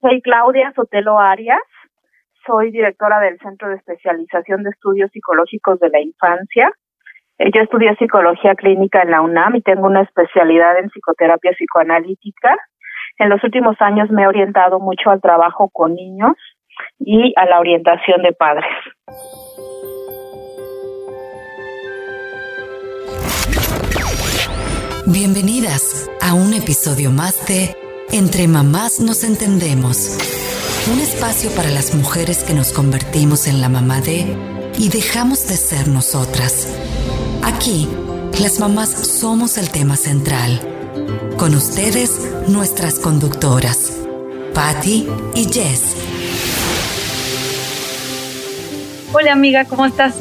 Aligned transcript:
Soy 0.00 0.22
Claudia 0.22 0.72
Sotelo 0.76 1.18
Arias, 1.18 1.58
soy 2.46 2.70
directora 2.70 3.18
del 3.18 3.36
Centro 3.40 3.68
de 3.68 3.76
Especialización 3.76 4.62
de 4.62 4.70
Estudios 4.70 5.10
Psicológicos 5.10 5.80
de 5.80 5.90
la 5.90 6.00
Infancia. 6.00 6.70
Eh, 7.38 7.50
yo 7.52 7.62
estudié 7.62 7.96
psicología 7.96 8.54
clínica 8.54 9.02
en 9.02 9.10
la 9.10 9.22
UNAM 9.22 9.56
y 9.56 9.62
tengo 9.62 9.88
una 9.88 10.02
especialidad 10.02 10.78
en 10.78 10.88
psicoterapia 10.90 11.50
psicoanalítica. 11.50 12.56
En 13.18 13.28
los 13.28 13.42
últimos 13.42 13.74
años 13.80 14.08
me 14.10 14.22
he 14.22 14.28
orientado 14.28 14.78
mucho 14.78 15.10
al 15.10 15.20
trabajo 15.20 15.68
con 15.68 15.94
niños 15.94 16.36
y 17.00 17.32
a 17.34 17.46
la 17.46 17.58
orientación 17.58 18.22
de 18.22 18.32
padres. 18.32 18.70
Bienvenidas 25.06 26.08
a 26.22 26.34
un 26.34 26.54
episodio 26.54 27.10
más 27.10 27.44
de 27.48 27.87
Entre 28.10 28.48
Mamás 28.48 29.00
nos 29.00 29.22
entendemos. 29.22 30.16
Un 30.90 30.98
espacio 30.98 31.50
para 31.50 31.70
las 31.70 31.94
mujeres 31.94 32.42
que 32.42 32.54
nos 32.54 32.72
convertimos 32.72 33.46
en 33.46 33.60
la 33.60 33.68
mamá 33.68 34.00
de 34.00 34.34
y 34.78 34.88
dejamos 34.88 35.46
de 35.46 35.56
ser 35.58 35.88
nosotras. 35.88 36.68
Aquí, 37.42 37.86
las 38.40 38.60
mamás 38.60 38.88
somos 38.90 39.58
el 39.58 39.68
tema 39.68 39.96
central. 39.96 40.58
Con 41.36 41.54
ustedes, 41.54 42.18
nuestras 42.48 42.98
conductoras, 42.98 43.92
Patty 44.54 45.06
y 45.34 45.44
Jess. 45.44 45.94
Hola 49.12 49.32
amiga, 49.32 49.66
¿cómo 49.66 49.84
estás? 49.84 50.14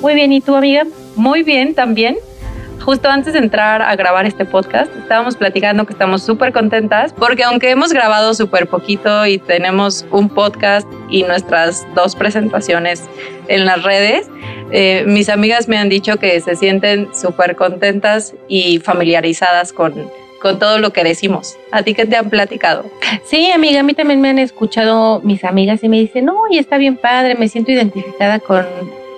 Muy 0.00 0.14
bien, 0.14 0.32
¿y 0.32 0.40
tú 0.40 0.54
amiga? 0.54 0.86
Muy 1.16 1.42
bien 1.42 1.74
también. 1.74 2.16
Justo 2.84 3.08
antes 3.08 3.32
de 3.32 3.38
entrar 3.38 3.80
a 3.80 3.94
grabar 3.94 4.26
este 4.26 4.44
podcast, 4.44 4.94
estábamos 4.96 5.36
platicando 5.36 5.86
que 5.86 5.92
estamos 5.92 6.24
súper 6.24 6.52
contentas 6.52 7.12
porque 7.12 7.44
aunque 7.44 7.70
hemos 7.70 7.92
grabado 7.92 8.34
súper 8.34 8.66
poquito 8.66 9.24
y 9.24 9.38
tenemos 9.38 10.04
un 10.10 10.28
podcast 10.28 10.88
y 11.08 11.22
nuestras 11.22 11.86
dos 11.94 12.16
presentaciones 12.16 13.04
en 13.46 13.66
las 13.66 13.84
redes, 13.84 14.28
eh, 14.72 15.04
mis 15.06 15.28
amigas 15.28 15.68
me 15.68 15.78
han 15.78 15.88
dicho 15.88 16.16
que 16.16 16.40
se 16.40 16.56
sienten 16.56 17.08
súper 17.14 17.54
contentas 17.54 18.34
y 18.48 18.80
familiarizadas 18.80 19.72
con, 19.72 19.94
con 20.40 20.58
todo 20.58 20.78
lo 20.78 20.92
que 20.92 21.04
decimos. 21.04 21.56
¿A 21.70 21.84
ti 21.84 21.94
qué 21.94 22.04
te 22.04 22.16
han 22.16 22.30
platicado? 22.30 22.90
Sí, 23.24 23.52
amiga, 23.52 23.78
a 23.78 23.82
mí 23.84 23.94
también 23.94 24.20
me 24.20 24.30
han 24.30 24.40
escuchado 24.40 25.20
mis 25.20 25.44
amigas 25.44 25.84
y 25.84 25.88
me 25.88 26.00
dicen, 26.00 26.24
no, 26.24 26.42
y 26.50 26.58
está 26.58 26.78
bien 26.78 26.96
padre, 26.96 27.36
me 27.36 27.46
siento 27.46 27.70
identificada 27.70 28.40
con, 28.40 28.66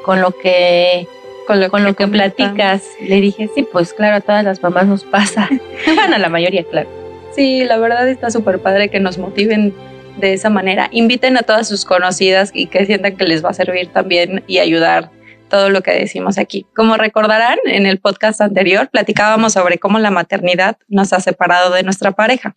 con 0.04 0.20
lo 0.20 0.32
que 0.32 1.08
con 1.46 1.60
lo, 1.60 1.70
con 1.70 1.84
lo 1.84 1.94
que 1.94 2.06
platicas. 2.08 2.82
Le 3.00 3.20
dije, 3.20 3.48
sí, 3.54 3.66
pues 3.70 3.92
claro, 3.92 4.16
a 4.16 4.20
todas 4.20 4.44
las 4.44 4.62
mamás 4.62 4.86
nos 4.86 5.04
pasa. 5.04 5.48
bueno, 5.94 6.16
a 6.16 6.18
la 6.18 6.28
mayoría, 6.28 6.64
claro. 6.64 6.88
Sí, 7.34 7.64
la 7.64 7.78
verdad 7.78 8.08
está 8.08 8.30
súper 8.30 8.60
padre 8.60 8.90
que 8.90 9.00
nos 9.00 9.18
motiven 9.18 9.74
de 10.18 10.32
esa 10.34 10.50
manera. 10.50 10.88
Inviten 10.92 11.36
a 11.36 11.42
todas 11.42 11.68
sus 11.68 11.84
conocidas 11.84 12.50
y 12.54 12.66
que 12.66 12.86
sientan 12.86 13.16
que 13.16 13.24
les 13.24 13.44
va 13.44 13.50
a 13.50 13.54
servir 13.54 13.88
también 13.88 14.44
y 14.46 14.58
ayudar 14.58 15.10
todo 15.48 15.70
lo 15.70 15.82
que 15.82 15.92
decimos 15.92 16.38
aquí. 16.38 16.66
Como 16.74 16.96
recordarán, 16.96 17.58
en 17.64 17.86
el 17.86 17.98
podcast 17.98 18.40
anterior 18.40 18.88
platicábamos 18.90 19.52
sobre 19.52 19.78
cómo 19.78 19.98
la 19.98 20.10
maternidad 20.10 20.78
nos 20.88 21.12
ha 21.12 21.20
separado 21.20 21.72
de 21.72 21.82
nuestra 21.82 22.12
pareja. 22.12 22.56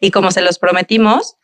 Y 0.00 0.10
como 0.10 0.30
se 0.30 0.42
los 0.42 0.58
prometimos, 0.58 1.36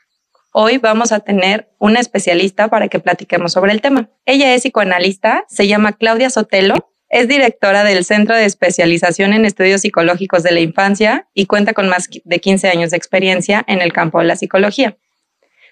Hoy 0.55 0.77
vamos 0.77 1.12
a 1.12 1.20
tener 1.20 1.70
una 1.78 1.98
especialista 1.98 2.69
para 2.69 2.89
que 2.89 3.00
platiquemos 3.00 3.53
sobre 3.53 3.72
el 3.72 3.81
tema. 3.81 4.11
Ella 4.27 4.55
es 4.55 4.61
psicoanalista, 4.61 5.47
se 5.48 5.67
llama 5.67 5.95
Claudia 5.95 6.28
Sotelo, 6.28 6.92
es 7.08 7.27
directora 7.27 7.84
del 7.84 8.05
Centro 8.05 8.36
de 8.36 8.45
Especialización 8.45 9.33
en 9.33 9.47
Estudios 9.47 9.80
Psicológicos 9.80 10.42
de 10.42 10.53
la 10.53 10.61
Infancia 10.61 11.27
y 11.33 11.47
cuenta 11.47 11.73
con 11.73 11.89
más 11.89 12.11
de 12.23 12.39
15 12.39 12.69
años 12.69 12.91
de 12.91 12.98
experiencia 12.98 13.64
en 13.67 13.80
el 13.80 13.95
campo 13.95 14.19
de 14.19 14.27
la 14.27 14.36
psicología. 14.36 14.98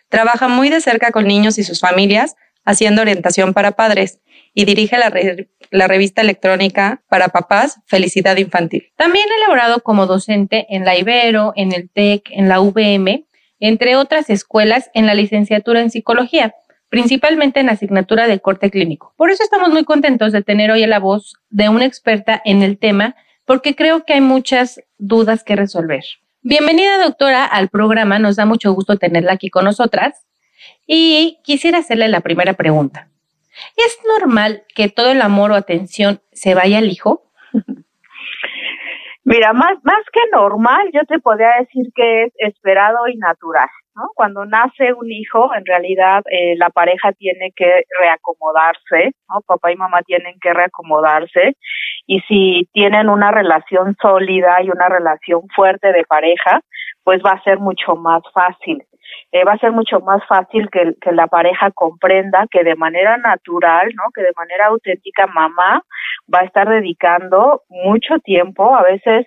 Trabaja 0.09 0.49
muy 0.49 0.71
de 0.71 0.81
cerca 0.81 1.13
con 1.13 1.27
niños 1.27 1.59
y 1.59 1.63
sus 1.63 1.81
familias, 1.81 2.37
haciendo 2.65 3.03
orientación 3.03 3.53
para 3.53 3.73
padres 3.73 4.21
y 4.55 4.65
dirige 4.65 4.97
la, 4.97 5.87
revista 5.89 6.23
electrónica 6.23 7.03
para 7.11 7.29
papás 7.29 7.81
Felicidad 7.85 8.39
Infantil. 8.39 8.91
También 8.97 9.27
ha 9.31 9.45
elaborado 9.45 9.83
como 9.83 10.07
docente 10.07 10.67
en 10.71 10.87
la 10.87 10.97
Ibero, 10.97 11.53
en 11.55 11.73
el 11.73 11.91
TEC, 11.91 12.31
en 12.31 12.49
la 12.49 12.61
VM 12.61 13.27
entre 13.61 13.97
otras 13.97 14.31
escuelas 14.31 14.91
en 14.95 15.07
la 15.07 15.15
licenciatura 15.15 15.81
en 15.81 15.91
psicología, 15.91 16.55
principalmente 16.89 17.61
en 17.61 17.69
asignatura 17.69 18.27
de 18.27 18.41
corte 18.41 18.71
clínico. 18.71 19.15
Por 19.17 19.31
eso 19.31 19.45
estamos 19.45 19.71
muy 19.71 19.85
contentos 19.85 20.33
de 20.33 20.43
tener 20.43 20.71
hoy 20.71 20.85
la 20.87 20.99
voz 20.99 21.37
de 21.51 21.69
una 21.69 21.85
experta 21.85 22.41
en 22.45 22.63
el 22.63 22.79
tema, 22.79 23.15
porque 23.45 23.77
creo 23.77 24.05
que 24.05 24.15
hay 24.15 24.21
muchas 24.21 24.81
dudas 24.99 25.45
que 25.45 25.57
resolver. 25.57 26.03
Bienvenida, 26.43 27.03
doctora, 27.03 27.45
al 27.45 27.69
programa. 27.69 28.19
Nos 28.19 28.37
da 28.37 28.47
mucho 28.47 28.73
gusto 28.73 28.97
tenerla 28.97 29.33
aquí 29.33 29.51
con 29.51 29.65
nosotras. 29.65 30.27
Y 30.87 31.39
quisiera 31.45 31.79
hacerle 31.79 32.09
la 32.09 32.21
primera 32.21 32.55
pregunta. 32.55 33.09
¿Es 33.77 33.99
normal 34.19 34.65
que 34.75 34.89
todo 34.89 35.11
el 35.11 35.21
amor 35.21 35.53
o 35.53 35.55
atención 35.55 36.23
se 36.33 36.55
vaya 36.55 36.79
al 36.79 36.91
hijo? 36.91 37.31
Mira, 39.25 39.53
más, 39.53 39.73
más 39.85 40.03
que 40.13 40.21
normal, 40.33 40.91
yo 40.93 41.03
te 41.05 41.19
podría 41.19 41.51
decir 41.61 41.87
que 41.95 42.25
es 42.25 42.33
esperado 42.39 43.07
y 43.07 43.17
natural. 43.17 43.69
¿no? 43.95 44.09
Cuando 44.15 44.47
nace 44.47 44.93
un 44.95 45.11
hijo, 45.11 45.55
en 45.55 45.67
realidad 45.67 46.23
eh, 46.31 46.55
la 46.57 46.71
pareja 46.71 47.13
tiene 47.13 47.53
que 47.55 47.85
reacomodarse, 48.01 49.13
¿no? 49.29 49.41
Papá 49.47 49.73
y 49.73 49.77
mamá 49.77 50.03
tienen 50.03 50.39
que 50.41 50.55
reacomodarse. 50.55 51.57
Y 52.07 52.21
si 52.21 52.69
tienen 52.73 53.09
una 53.09 53.31
relación 53.31 53.97
sólida 54.01 54.63
y 54.63 54.71
una 54.71 54.89
relación 54.89 55.43
fuerte 55.55 55.93
de 55.93 56.05
pareja, 56.05 56.61
pues 57.05 57.21
va 57.25 57.33
a 57.33 57.43
ser 57.43 57.59
mucho 57.59 57.97
más 57.97 58.23
fácil. 58.33 58.83
Eh, 59.33 59.45
va 59.45 59.53
a 59.53 59.59
ser 59.59 59.73
mucho 59.73 60.01
más 60.01 60.25
fácil 60.27 60.71
que, 60.71 60.95
que 61.01 61.13
la 61.13 61.27
pareja 61.27 61.71
comprenda 61.73 62.47
que 62.51 62.63
de 62.65 62.77
manera 62.77 63.17
natural, 63.17 63.91
¿no? 63.95 64.05
Que 64.15 64.23
de 64.23 64.33
manera 64.37 64.67
auténtica 64.67 65.27
mamá 65.27 65.83
va 66.33 66.41
a 66.41 66.45
estar 66.45 66.69
dedicando 66.69 67.63
mucho 67.69 68.19
tiempo, 68.21 68.75
a 68.75 68.83
veces 68.83 69.27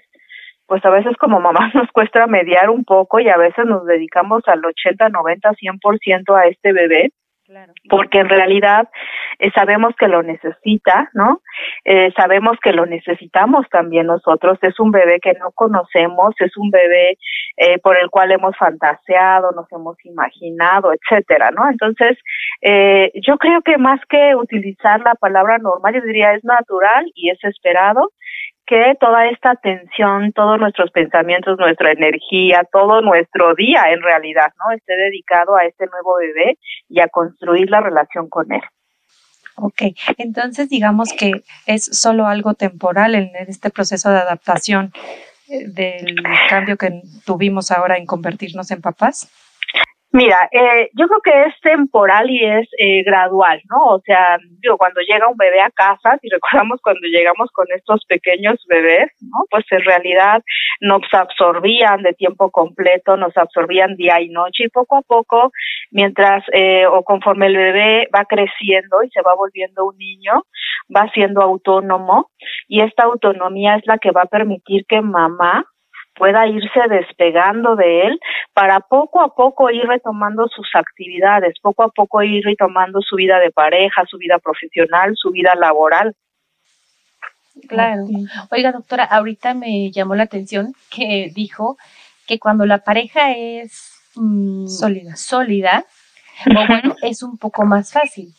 pues 0.65 0.83
a 0.85 0.89
veces 0.89 1.15
como 1.17 1.39
mamás 1.39 1.73
nos 1.75 1.91
cuesta 1.91 2.25
mediar 2.27 2.69
un 2.69 2.83
poco 2.83 3.19
y 3.19 3.29
a 3.29 3.37
veces 3.37 3.65
nos 3.65 3.85
dedicamos 3.85 4.43
al 4.47 4.63
80, 4.65 5.09
90, 5.09 5.51
100% 5.51 6.35
a 6.35 6.47
este 6.47 6.71
bebé 6.71 7.11
porque 7.89 8.19
en 8.19 8.29
realidad 8.29 8.89
eh, 9.39 9.51
sabemos 9.53 9.93
que 9.97 10.07
lo 10.07 10.23
necesita, 10.23 11.09
¿no? 11.13 11.41
Eh, 11.83 12.11
sabemos 12.15 12.57
que 12.61 12.71
lo 12.71 12.85
necesitamos 12.85 13.67
también 13.69 14.07
nosotros. 14.07 14.57
Es 14.61 14.79
un 14.79 14.91
bebé 14.91 15.19
que 15.19 15.33
no 15.33 15.51
conocemos, 15.51 16.33
es 16.39 16.55
un 16.57 16.71
bebé 16.71 17.17
eh, 17.57 17.79
por 17.79 17.97
el 17.97 18.09
cual 18.09 18.31
hemos 18.31 18.55
fantaseado, 18.57 19.51
nos 19.51 19.71
hemos 19.71 19.97
imaginado, 20.05 20.91
etcétera, 20.93 21.51
¿no? 21.51 21.69
Entonces, 21.69 22.17
eh, 22.61 23.11
yo 23.25 23.37
creo 23.37 23.61
que 23.61 23.77
más 23.77 23.99
que 24.09 24.35
utilizar 24.35 25.01
la 25.01 25.15
palabra 25.15 25.57
normal, 25.57 25.95
yo 25.95 26.01
diría 26.01 26.33
es 26.33 26.43
natural 26.43 27.05
y 27.15 27.29
es 27.29 27.43
esperado 27.43 28.11
que 28.65 28.95
toda 28.99 29.27
esta 29.27 29.51
atención, 29.51 30.31
todos 30.33 30.59
nuestros 30.59 30.91
pensamientos, 30.91 31.57
nuestra 31.59 31.91
energía, 31.91 32.63
todo 32.71 33.01
nuestro 33.01 33.55
día 33.55 33.83
en 33.91 34.01
realidad, 34.01 34.53
¿no? 34.59 34.73
Esté 34.75 34.95
dedicado 34.95 35.55
a 35.55 35.65
este 35.65 35.85
nuevo 35.87 36.15
bebé 36.17 36.57
y 36.89 37.01
a 37.01 37.07
construir 37.07 37.69
la 37.69 37.81
relación 37.81 38.29
con 38.29 38.51
él. 38.51 38.61
Ok, 39.55 39.81
entonces 40.17 40.69
digamos 40.69 41.13
que 41.13 41.31
es 41.67 41.85
solo 41.85 42.25
algo 42.25 42.55
temporal 42.55 43.13
en 43.15 43.29
este 43.47 43.69
proceso 43.69 44.09
de 44.09 44.17
adaptación 44.17 44.91
eh, 45.47 45.67
del 45.67 46.15
cambio 46.49 46.77
que 46.77 47.01
tuvimos 47.25 47.69
ahora 47.69 47.97
en 47.97 48.05
convertirnos 48.05 48.71
en 48.71 48.81
papás. 48.81 49.29
Mira, 50.15 50.47
eh, 50.51 50.91
yo 50.93 51.07
creo 51.07 51.21
que 51.21 51.49
es 51.49 51.59
temporal 51.61 52.29
y 52.29 52.45
es 52.45 52.69
eh, 52.77 53.01
gradual, 53.03 53.59
¿no? 53.67 53.95
O 53.95 54.01
sea, 54.05 54.37
digo, 54.61 54.77
cuando 54.77 55.01
llega 55.01 55.27
un 55.27 55.35
bebé 55.35 55.59
a 55.59 55.71
casa, 55.71 56.19
si 56.21 56.29
recordamos 56.31 56.79
cuando 56.83 57.07
llegamos 57.07 57.49
con 57.51 57.65
estos 57.75 58.05
pequeños 58.05 58.63
bebés, 58.69 59.09
¿no? 59.21 59.39
Pues 59.49 59.65
en 59.71 59.81
realidad 59.81 60.43
nos 60.81 61.01
absorbían 61.11 62.03
de 62.03 62.13
tiempo 62.13 62.51
completo, 62.51 63.17
nos 63.17 63.35
absorbían 63.35 63.95
día 63.95 64.21
y 64.21 64.29
noche 64.29 64.65
y 64.65 64.69
poco 64.69 64.97
a 64.97 65.01
poco, 65.01 65.51
mientras 65.89 66.43
eh, 66.53 66.85
o 66.85 67.03
conforme 67.03 67.47
el 67.47 67.57
bebé 67.57 68.07
va 68.15 68.25
creciendo 68.25 69.01
y 69.01 69.09
se 69.09 69.23
va 69.23 69.33
volviendo 69.33 69.83
un 69.85 69.97
niño, 69.97 70.43
va 70.95 71.09
siendo 71.11 71.41
autónomo 71.41 72.29
y 72.67 72.81
esta 72.81 73.05
autonomía 73.05 73.77
es 73.77 73.87
la 73.87 73.97
que 73.97 74.11
va 74.11 74.21
a 74.21 74.25
permitir 74.25 74.85
que 74.87 75.01
mamá 75.01 75.65
pueda 76.15 76.47
irse 76.47 76.79
despegando 76.89 77.75
de 77.75 78.07
él 78.07 78.19
para 78.53 78.79
poco 78.79 79.21
a 79.21 79.35
poco 79.35 79.69
ir 79.71 79.85
retomando 79.85 80.47
sus 80.47 80.67
actividades, 80.75 81.55
poco 81.61 81.83
a 81.83 81.89
poco 81.89 82.21
ir 82.21 82.43
retomando 82.43 83.01
su 83.01 83.15
vida 83.15 83.39
de 83.39 83.51
pareja, 83.51 84.05
su 84.05 84.17
vida 84.17 84.39
profesional, 84.39 85.13
su 85.15 85.31
vida 85.31 85.53
laboral. 85.55 86.15
Claro. 87.67 88.05
Oiga, 88.51 88.71
doctora, 88.71 89.03
ahorita 89.03 89.53
me 89.53 89.91
llamó 89.91 90.15
la 90.15 90.23
atención 90.23 90.73
que 90.89 91.31
dijo 91.33 91.77
que 92.27 92.39
cuando 92.39 92.65
la 92.65 92.79
pareja 92.79 93.31
es 93.31 93.93
mm, 94.15 94.67
sólida, 94.67 95.15
sólida 95.15 95.85
bueno, 96.45 96.95
es 97.01 97.23
un 97.23 97.37
poco 97.37 97.65
más 97.65 97.91
fácil. 97.91 98.33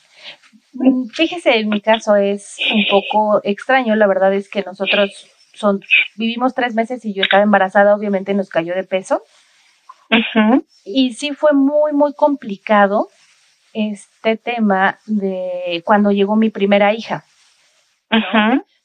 Mm, 0.72 1.06
fíjese, 1.08 1.58
en 1.58 1.68
mi 1.68 1.80
caso 1.80 2.16
es 2.16 2.56
un 2.72 2.84
poco 2.90 3.40
extraño, 3.44 3.94
la 3.94 4.06
verdad 4.06 4.34
es 4.34 4.48
que 4.48 4.62
nosotros 4.62 5.30
son, 5.54 5.80
vivimos 6.16 6.54
tres 6.54 6.74
meses 6.74 7.04
y 7.04 7.14
yo 7.14 7.22
estaba 7.22 7.42
embarazada, 7.42 7.94
obviamente 7.94 8.34
nos 8.34 8.48
cayó 8.48 8.74
de 8.74 8.84
peso. 8.84 9.22
Y 10.84 11.14
sí 11.14 11.32
fue 11.32 11.52
muy, 11.52 11.92
muy 11.92 12.14
complicado 12.14 13.08
este 13.72 14.36
tema 14.36 14.98
de 15.06 15.82
cuando 15.84 16.12
llegó 16.12 16.36
mi 16.36 16.50
primera 16.50 16.92
hija. 16.92 17.24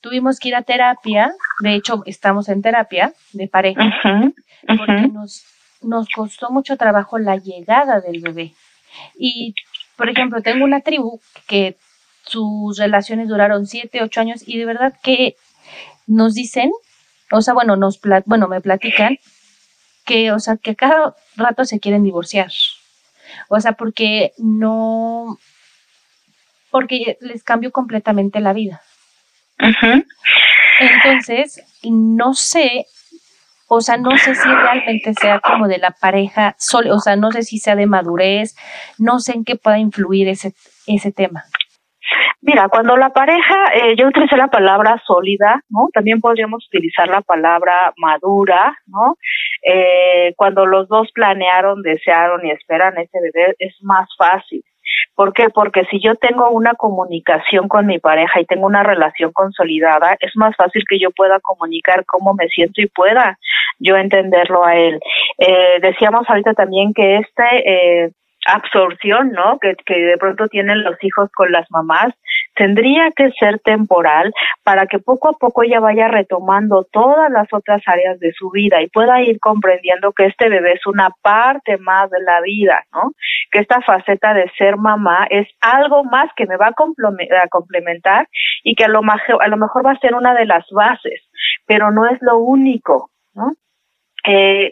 Tuvimos 0.01 0.39
que 0.39 0.50
ir 0.50 0.56
a 0.56 0.63
terapia, 0.63 1.31
de 1.60 1.75
hecho 1.75 2.04
estamos 2.06 2.50
en 2.50 2.62
terapia 2.62 3.13
de 3.33 3.48
pareja, 3.48 3.83
porque 4.65 5.07
nos, 5.12 5.44
nos 5.81 6.07
costó 6.10 6.50
mucho 6.51 6.77
trabajo 6.77 7.19
la 7.19 7.36
llegada 7.36 8.00
del 8.00 8.22
bebé. 8.22 8.54
Y, 9.18 9.54
por 9.98 10.10
ejemplo, 10.10 10.42
tengo 10.42 10.63
una 10.63 10.81
tribu 10.81 11.19
que 11.48 11.75
sus 12.24 12.77
relaciones 12.77 13.27
duraron 13.27 13.65
siete, 13.65 14.01
ocho 14.01 14.22
años 14.22 14.44
y 14.45 14.57
de 14.57 14.65
verdad 14.65 14.94
que 15.04 15.36
nos 16.09 16.33
dicen, 16.33 16.71
o 17.31 17.41
sea, 17.41 17.53
bueno, 17.53 17.75
nos 17.75 18.00
bueno, 18.25 18.47
me 18.47 18.61
platican 18.61 19.17
que, 20.06 20.31
o 20.31 20.39
sea, 20.39 20.57
que 20.57 20.75
cada 20.75 21.15
rato 21.35 21.63
se 21.65 21.79
quieren 21.79 22.03
divorciar. 22.03 22.51
O 23.47 23.59
sea, 23.59 23.73
porque 23.73 24.33
no, 24.38 25.38
porque 26.71 27.17
les 27.21 27.44
cambió 27.44 27.71
completamente 27.71 28.39
la 28.39 28.53
vida. 28.53 28.81
Entonces, 30.79 31.61
no 31.83 32.33
sé, 32.33 32.85
o 33.67 33.81
sea, 33.81 33.97
no 33.97 34.17
sé 34.17 34.33
si 34.33 34.47
realmente 34.47 35.13
sea 35.13 35.39
como 35.39 35.67
de 35.67 35.77
la 35.77 35.91
pareja, 35.91 36.55
o 36.91 37.00
sea, 37.00 37.15
no 37.15 37.31
sé 37.31 37.44
si 37.44 37.59
sea 37.59 37.75
de 37.75 37.85
madurez, 37.85 38.55
no 38.97 39.19
sé 39.19 39.33
en 39.33 39.45
qué 39.45 39.55
pueda 39.57 39.77
influir 39.77 40.27
ese, 40.27 40.55
ese 40.88 41.12
tema. 41.12 41.45
Mira, 42.41 42.69
cuando 42.69 42.95
la 42.95 43.09
pareja, 43.09 43.73
eh, 43.73 43.95
yo 43.97 44.07
utilicé 44.07 44.38
la 44.38 44.47
palabra 44.47 45.01
sólida, 45.06 45.61
¿no? 45.69 45.88
También 45.94 46.21
podríamos 46.21 46.65
utilizar 46.67 47.07
la 47.07 47.21
palabra 47.21 47.94
madura, 47.97 48.77
¿no? 48.88 49.17
Eh, 49.63 50.33
cuando 50.38 50.65
los 50.65 50.88
dos 50.88 51.11
planearon, 51.13 51.81
desearon 51.81 52.45
y 52.45 52.51
esperan 52.51 52.97
ese 52.97 53.19
bebé, 53.19 53.56
es 53.59 53.75
más 53.81 54.07
fácil. 54.17 54.63
¿Por 55.15 55.33
qué? 55.33 55.50
Porque 55.50 55.83
si 55.91 56.00
yo 56.01 56.15
tengo 56.15 56.50
una 56.50 56.73
comunicación 56.75 57.67
con 57.67 57.85
mi 57.85 58.00
pareja 58.00 58.39
y 58.39 58.45
tengo 58.45 58.65
una 58.65 58.83
relación 58.83 59.31
consolidada, 59.33 60.15
es 60.19 60.31
más 60.35 60.55
fácil 60.55 60.83
que 60.89 61.00
yo 61.00 61.12
pueda 61.12 61.39
comunicar 61.41 62.05
cómo 62.05 62.33
me 62.33 62.47
siento 62.47 62.81
y 62.81 62.88
pueda 62.88 63.38
yo 63.79 63.97
entenderlo 63.97 64.65
a 64.65 64.75
él. 64.75 65.00
Eh, 65.38 65.79
decíamos 65.81 66.23
ahorita 66.27 66.53
también 66.53 66.94
que 66.94 67.17
este 67.17 67.44
eh, 67.65 68.12
absorción, 68.54 69.31
¿no? 69.31 69.60
Que, 69.60 69.75
de 69.94 70.18
pronto 70.18 70.48
tienen 70.48 70.84
los 70.84 70.96
hijos 71.01 71.30
con 71.36 71.51
las 71.51 71.66
mamás, 71.69 72.13
tendría 72.56 73.10
que 73.16 73.31
ser 73.40 73.60
temporal 73.60 74.34
para 74.63 74.86
que 74.86 75.00
poco 75.00 75.30
a 75.30 75.34
poco 75.34 75.63
ella 75.63 75.80
vaya 75.80 76.07
retomando 76.07 76.86
todas 76.92 77.31
las 77.31 77.48
otras 77.51 77.81
áreas 77.86 78.19
de 78.19 78.34
su 78.34 78.50
vida 78.51 78.81
y 78.81 78.90
pueda 78.90 79.22
ir 79.22 79.40
comprendiendo 79.40 80.12
que 80.12 80.25
este 80.25 80.50
bebé 80.50 80.74
es 80.74 80.86
una 80.86 81.10
parte 81.22 81.78
más 81.78 82.10
de 82.10 82.22
la 82.22 82.42
vida, 82.42 82.84
¿no? 82.94 83.12
Que 83.51 83.60
esta 83.60 83.81
faceta 83.81 84.34
de 84.34 84.51
ser 84.57 84.78
mamá 84.78 85.28
es 85.30 85.48
algo 85.62 86.04
más 86.04 86.30
que 86.36 86.46
me 86.46 86.57
va 86.57 86.68
a 86.68 87.48
complementar 87.50 88.28
y 88.63 88.75
que 88.75 88.86
a 88.86 88.88
lo, 88.88 89.01
a 89.01 89.48
lo 89.48 89.57
mejor 89.57 89.86
va 89.86 89.92
a 89.92 90.00
ser 90.00 90.16
una 90.16 90.34
de 90.34 90.46
las 90.46 90.66
bases, 90.72 91.22
pero 91.66 91.92
no 91.92 92.07
es 92.07 92.22
lo 92.22 92.38
único, 92.38 93.12
¿no? 93.34 93.54
Eh, 94.25 94.71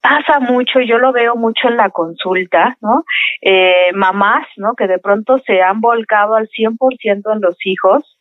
pasa 0.00 0.40
mucho, 0.40 0.80
yo 0.80 0.98
lo 0.98 1.12
veo 1.12 1.36
mucho 1.36 1.68
en 1.68 1.76
la 1.76 1.90
consulta, 1.90 2.76
¿no? 2.80 3.04
Eh, 3.40 3.90
mamás, 3.94 4.46
¿no? 4.56 4.74
Que 4.74 4.86
de 4.86 4.98
pronto 4.98 5.38
se 5.38 5.62
han 5.62 5.80
volcado 5.80 6.34
al 6.34 6.48
100% 6.48 7.32
en 7.32 7.40
los 7.40 7.56
hijos 7.64 8.16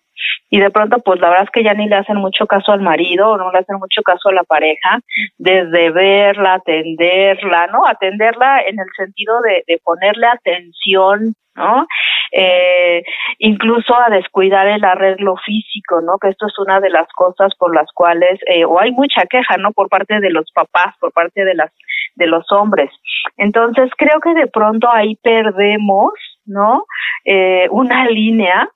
y 0.50 0.60
de 0.60 0.70
pronto 0.70 1.00
pues 1.00 1.20
la 1.20 1.30
verdad 1.30 1.46
es 1.46 1.52
que 1.52 1.64
ya 1.64 1.74
ni 1.74 1.88
le 1.88 1.96
hacen 1.96 2.18
mucho 2.18 2.46
caso 2.46 2.72
al 2.72 2.82
marido 2.82 3.30
o 3.30 3.38
no 3.38 3.52
le 3.52 3.60
hacen 3.60 3.78
mucho 3.78 4.02
caso 4.02 4.30
a 4.30 4.34
la 4.34 4.44
pareja, 4.44 5.00
desde 5.38 5.92
verla, 5.92 6.56
atenderla, 6.56 7.68
¿no? 7.68 7.86
Atenderla 7.88 8.62
en 8.62 8.80
el 8.80 8.88
sentido 8.98 9.42
de, 9.42 9.64
de 9.68 9.80
ponerle 9.84 10.28
atención, 10.28 11.34
¿no? 11.56 11.88
Eh, 12.32 13.04
incluso 13.40 13.96
a 13.96 14.10
descuidar 14.10 14.68
el 14.68 14.84
arreglo 14.84 15.36
físico, 15.38 16.02
¿no? 16.02 16.18
Que 16.20 16.30
esto 16.30 16.48
es 16.48 16.58
una 16.60 16.80
de 16.80 16.90
las 16.90 17.08
cosas 17.16 17.54
por 17.58 17.74
las 17.74 17.92
cuales, 17.94 18.40
eh, 18.48 18.66
o 18.66 18.80
hay 18.80 18.92
mucha 18.92 19.26
queja, 19.30 19.58
¿no? 19.58 19.72
Por 19.72 19.90
parte 19.90 20.20
de 20.20 20.30
los 20.30 20.52
papás, 20.52 20.96
por 21.00 21.12
parte 21.12 21.44
de 21.44 21.56
las, 21.56 21.72
de 22.16 22.28
los 22.28 22.52
hombres. 22.52 22.92
Entonces 23.38 23.90
creo 23.98 24.20
que 24.20 24.34
de 24.34 24.48
pronto 24.48 24.90
ahí 24.92 25.16
perdemos, 25.24 26.12
¿no? 26.46 26.86
Eh, 27.26 27.68
una 27.72 28.06
línea 28.06 28.70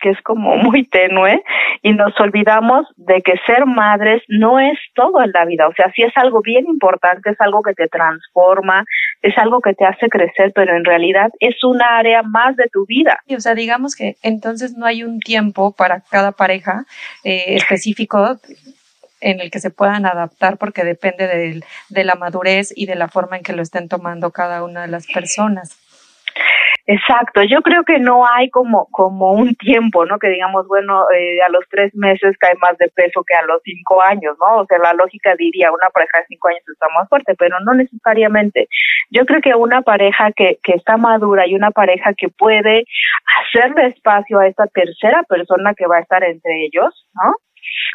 que 0.00 0.10
es 0.10 0.20
como 0.22 0.56
muy 0.56 0.84
tenue 0.84 1.42
y 1.82 1.92
nos 1.92 2.18
olvidamos 2.20 2.86
de 2.96 3.22
que 3.22 3.34
ser 3.46 3.66
madres 3.66 4.22
no 4.28 4.58
es 4.58 4.78
todo 4.94 5.22
en 5.22 5.32
la 5.32 5.44
vida, 5.44 5.68
o 5.68 5.72
sea, 5.74 5.92
sí 5.94 6.02
es 6.02 6.16
algo 6.16 6.40
bien 6.42 6.66
importante, 6.66 7.30
es 7.30 7.40
algo 7.40 7.62
que 7.62 7.74
te 7.74 7.88
transforma, 7.88 8.84
es 9.22 9.36
algo 9.38 9.60
que 9.60 9.74
te 9.74 9.84
hace 9.84 10.08
crecer, 10.08 10.52
pero 10.54 10.76
en 10.76 10.84
realidad 10.84 11.30
es 11.40 11.62
un 11.64 11.82
área 11.82 12.22
más 12.22 12.56
de 12.56 12.68
tu 12.72 12.86
vida. 12.86 13.20
Y, 13.26 13.36
o 13.36 13.40
sea, 13.40 13.54
digamos 13.54 13.94
que 13.94 14.16
entonces 14.22 14.76
no 14.76 14.86
hay 14.86 15.02
un 15.02 15.20
tiempo 15.20 15.74
para 15.76 16.02
cada 16.10 16.32
pareja 16.32 16.84
eh, 17.24 17.56
específico 17.56 18.38
en 19.20 19.40
el 19.40 19.50
que 19.50 19.60
se 19.60 19.70
puedan 19.70 20.06
adaptar 20.06 20.56
porque 20.56 20.84
depende 20.84 21.26
de, 21.26 21.62
de 21.88 22.04
la 22.04 22.14
madurez 22.14 22.72
y 22.74 22.86
de 22.86 22.94
la 22.94 23.08
forma 23.08 23.36
en 23.36 23.42
que 23.42 23.52
lo 23.52 23.62
estén 23.62 23.88
tomando 23.88 24.30
cada 24.30 24.64
una 24.64 24.82
de 24.82 24.88
las 24.88 25.06
personas. 25.06 25.78
Exacto, 26.86 27.42
yo 27.42 27.60
creo 27.62 27.84
que 27.84 27.98
no 27.98 28.26
hay 28.26 28.50
como 28.50 28.88
como 28.90 29.32
un 29.32 29.54
tiempo, 29.54 30.06
¿no? 30.06 30.18
Que 30.18 30.28
digamos, 30.28 30.66
bueno, 30.66 31.04
eh, 31.10 31.40
a 31.46 31.50
los 31.50 31.64
tres 31.70 31.94
meses 31.94 32.36
cae 32.38 32.54
más 32.60 32.76
de 32.78 32.88
peso 32.88 33.22
que 33.26 33.34
a 33.34 33.42
los 33.42 33.60
cinco 33.64 34.02
años, 34.02 34.36
¿no? 34.40 34.62
O 34.62 34.66
sea, 34.66 34.78
la 34.78 34.94
lógica 34.94 35.34
diría, 35.36 35.72
una 35.72 35.90
pareja 35.90 36.18
de 36.18 36.26
cinco 36.28 36.48
años 36.48 36.62
está 36.66 36.86
más 36.94 37.08
fuerte, 37.08 37.34
pero 37.38 37.60
no 37.60 37.74
necesariamente. 37.74 38.68
Yo 39.10 39.24
creo 39.26 39.40
que 39.40 39.54
una 39.54 39.82
pareja 39.82 40.32
que, 40.32 40.58
que 40.62 40.72
está 40.72 40.96
madura 40.96 41.46
y 41.46 41.54
una 41.54 41.70
pareja 41.70 42.14
que 42.14 42.28
puede 42.28 42.84
hacerle 43.40 43.86
espacio 43.86 44.38
a 44.38 44.46
esta 44.46 44.66
tercera 44.66 45.22
persona 45.24 45.74
que 45.74 45.86
va 45.86 45.98
a 45.98 46.00
estar 46.00 46.24
entre 46.24 46.64
ellos, 46.64 47.06
¿no? 47.14 47.34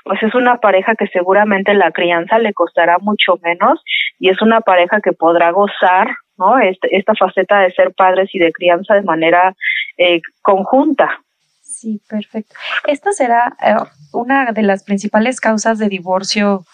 pues 0.03 0.21
es 0.23 0.35
una 0.35 0.57
pareja 0.57 0.95
que 0.95 1.07
seguramente 1.07 1.73
la 1.73 1.91
crianza 1.91 2.37
le 2.39 2.53
costará 2.53 2.97
mucho 2.99 3.37
menos 3.41 3.83
y 4.19 4.29
es 4.29 4.41
una 4.41 4.61
pareja 4.61 5.01
que 5.01 5.13
podrá 5.13 5.51
gozar 5.51 6.15
¿no? 6.37 6.59
Este, 6.59 6.95
esta 6.95 7.13
faceta 7.15 7.59
de 7.59 7.71
ser 7.71 7.93
padres 7.93 8.29
y 8.33 8.39
de 8.39 8.51
crianza 8.51 8.95
de 8.95 9.03
manera 9.03 9.55
eh, 9.97 10.21
conjunta. 10.41 11.19
Sí, 11.61 12.01
perfecto. 12.07 12.55
Esta 12.87 13.11
será 13.11 13.55
eh, 13.61 13.75
una 14.13 14.51
de 14.51 14.63
las 14.63 14.83
principales 14.83 15.39
causas 15.39 15.77
de 15.77 15.89
divorcio. 15.89 16.65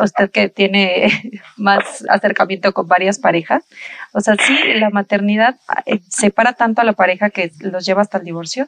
Usted 0.00 0.30
que 0.30 0.48
tiene 0.48 1.08
más 1.56 2.04
acercamiento 2.08 2.72
con 2.72 2.88
varias 2.88 3.18
parejas, 3.18 3.64
o 4.12 4.20
sea, 4.20 4.34
sí, 4.36 4.56
la 4.74 4.90
maternidad 4.90 5.56
eh, 5.86 6.00
separa 6.08 6.52
tanto 6.52 6.80
a 6.80 6.84
la 6.84 6.92
pareja 6.92 7.30
que 7.30 7.50
los 7.60 7.84
lleva 7.86 8.02
hasta 8.02 8.18
el 8.18 8.24
divorcio. 8.24 8.66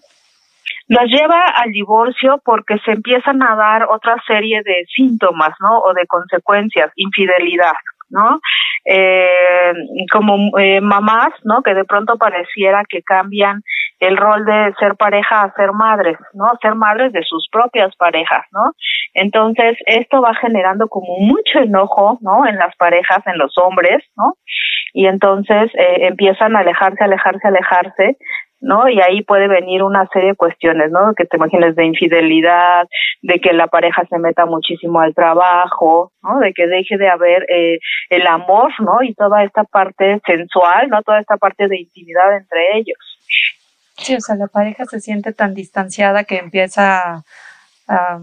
Los 0.88 1.04
lleva 1.10 1.40
al 1.56 1.72
divorcio 1.72 2.40
porque 2.44 2.78
se 2.84 2.92
empiezan 2.92 3.42
a 3.42 3.56
dar 3.56 3.84
otra 3.90 4.16
serie 4.26 4.62
de 4.64 4.84
síntomas, 4.94 5.52
¿no? 5.60 5.78
O 5.80 5.92
de 5.94 6.06
consecuencias, 6.06 6.92
infidelidad, 6.94 7.74
¿no? 8.08 8.40
Eh, 8.88 9.72
como 10.12 10.56
eh, 10.58 10.80
mamás, 10.80 11.32
¿no? 11.42 11.60
Que 11.62 11.74
de 11.74 11.84
pronto 11.84 12.16
pareciera 12.16 12.84
que 12.88 13.02
cambian 13.02 13.62
el 13.98 14.16
rol 14.16 14.44
de 14.44 14.72
ser 14.78 14.94
pareja 14.94 15.42
a 15.42 15.52
ser 15.54 15.72
madres, 15.72 16.16
¿no? 16.34 16.52
Ser 16.62 16.76
madres 16.76 17.12
de 17.12 17.22
sus 17.24 17.48
propias 17.50 17.96
parejas, 17.96 18.44
¿no? 18.52 18.72
Entonces, 19.12 19.76
esto 19.86 20.20
va 20.20 20.34
generando 20.34 20.86
como 20.86 21.18
mucho 21.18 21.58
enojo, 21.58 22.18
¿no? 22.20 22.46
En 22.46 22.56
las 22.58 22.76
parejas, 22.76 23.26
en 23.26 23.38
los 23.38 23.58
hombres, 23.58 24.04
¿no? 24.16 24.34
Y 24.92 25.06
entonces 25.06 25.70
eh, 25.74 26.06
empiezan 26.06 26.54
a 26.54 26.60
alejarse, 26.60 27.02
alejarse, 27.02 27.48
alejarse 27.48 28.16
¿no? 28.60 28.88
Y 28.88 29.00
ahí 29.00 29.22
puede 29.22 29.48
venir 29.48 29.82
una 29.82 30.06
serie 30.12 30.30
de 30.30 30.36
cuestiones, 30.36 30.90
¿no? 30.90 31.14
Que 31.14 31.24
te 31.24 31.36
imagines 31.36 31.76
de 31.76 31.84
infidelidad, 31.84 32.86
de 33.22 33.38
que 33.38 33.52
la 33.52 33.66
pareja 33.66 34.04
se 34.08 34.18
meta 34.18 34.46
muchísimo 34.46 35.00
al 35.00 35.14
trabajo, 35.14 36.12
¿no? 36.22 36.38
De 36.40 36.52
que 36.52 36.66
deje 36.66 36.96
de 36.96 37.08
haber 37.08 37.46
eh, 37.50 37.78
el 38.10 38.26
amor, 38.26 38.72
¿no? 38.80 39.02
Y 39.02 39.14
toda 39.14 39.44
esta 39.44 39.64
parte 39.64 40.20
sensual, 40.26 40.88
¿no? 40.88 41.02
Toda 41.02 41.20
esta 41.20 41.36
parte 41.36 41.68
de 41.68 41.80
intimidad 41.80 42.36
entre 42.36 42.78
ellos. 42.78 42.98
Sí, 43.98 44.14
o 44.14 44.20
sea, 44.20 44.36
la 44.36 44.46
pareja 44.46 44.84
se 44.84 45.00
siente 45.00 45.32
tan 45.32 45.54
distanciada 45.54 46.24
que 46.24 46.36
empieza 46.36 47.24
a 47.88 48.18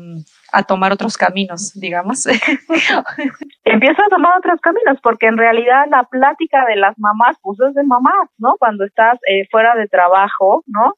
a 0.53 0.61
tomar 0.61 0.93
otros 0.93 1.17
caminos, 1.17 1.73
digamos. 1.73 2.27
Empieza 3.65 4.05
a 4.05 4.09
tomar 4.09 4.37
otros 4.37 4.61
caminos, 4.61 4.99
porque 5.01 5.25
en 5.25 5.37
realidad 5.37 5.85
la 5.89 6.03
plática 6.03 6.63
de 6.65 6.75
las 6.75 6.97
mamás, 6.99 7.37
pues 7.41 7.59
es 7.59 7.73
de 7.73 7.83
mamás, 7.83 8.29
¿no? 8.37 8.55
Cuando 8.59 8.85
estás 8.85 9.17
eh, 9.27 9.47
fuera 9.49 9.73
de 9.75 9.87
trabajo, 9.87 10.63
¿no? 10.67 10.93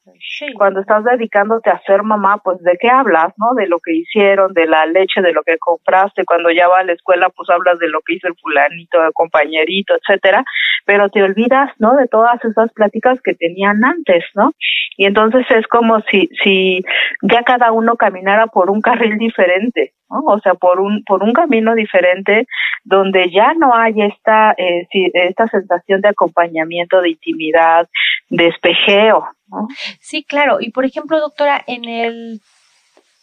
Cuando 0.56 0.80
estás 0.80 1.04
dedicándote 1.04 1.70
a 1.70 1.80
ser 1.86 2.02
mamá, 2.02 2.36
pues 2.44 2.62
de 2.62 2.76
qué 2.78 2.90
hablas, 2.90 3.32
¿no? 3.38 3.54
De 3.54 3.66
lo 3.66 3.78
que 3.78 3.94
hicieron, 3.94 4.52
de 4.52 4.66
la 4.66 4.84
leche, 4.84 5.22
de 5.22 5.32
lo 5.32 5.42
que 5.42 5.56
compraste. 5.58 6.26
Cuando 6.26 6.50
ya 6.50 6.68
va 6.68 6.80
a 6.80 6.84
la 6.84 6.92
escuela, 6.92 7.30
pues 7.30 7.48
hablas 7.48 7.78
de 7.78 7.88
lo 7.88 8.00
que 8.02 8.16
hizo 8.16 8.28
el 8.28 8.36
fulanito, 8.36 9.02
el 9.02 9.14
compañerito, 9.14 9.94
etcétera. 9.94 10.44
Pero 10.84 11.08
te 11.08 11.22
olvidas, 11.22 11.70
¿no? 11.78 11.96
De 11.96 12.08
todas 12.08 12.44
esas 12.44 12.70
pláticas 12.74 13.22
que 13.22 13.32
tenían 13.32 13.82
antes, 13.82 14.22
¿no? 14.34 14.52
Y 14.98 15.06
entonces 15.06 15.46
es 15.50 15.66
como 15.66 16.00
si, 16.10 16.28
si 16.42 16.84
ya 17.22 17.42
cada 17.42 17.72
uno 17.72 17.96
caminara 17.96 18.48
por 18.48 18.70
un 18.70 18.82
carril 18.82 19.16
diferente 19.16 19.45
diferente, 19.46 19.94
¿no? 20.10 20.20
O 20.26 20.38
sea, 20.40 20.54
por 20.54 20.80
un, 20.80 21.02
por 21.04 21.22
un 21.22 21.32
camino 21.32 21.74
diferente 21.74 22.46
donde 22.84 23.30
ya 23.30 23.54
no 23.54 23.74
hay 23.74 23.94
esta, 24.02 24.52
eh, 24.52 24.86
esta 25.14 25.46
sensación 25.48 26.00
de 26.00 26.08
acompañamiento, 26.08 27.00
de 27.00 27.10
intimidad, 27.10 27.88
de 28.28 28.48
espejeo, 28.48 29.28
¿no? 29.48 29.68
Sí, 30.00 30.24
claro. 30.24 30.58
Y 30.60 30.70
por 30.70 30.84
ejemplo, 30.84 31.18
doctora, 31.20 31.62
en 31.66 31.84
el, 31.84 32.40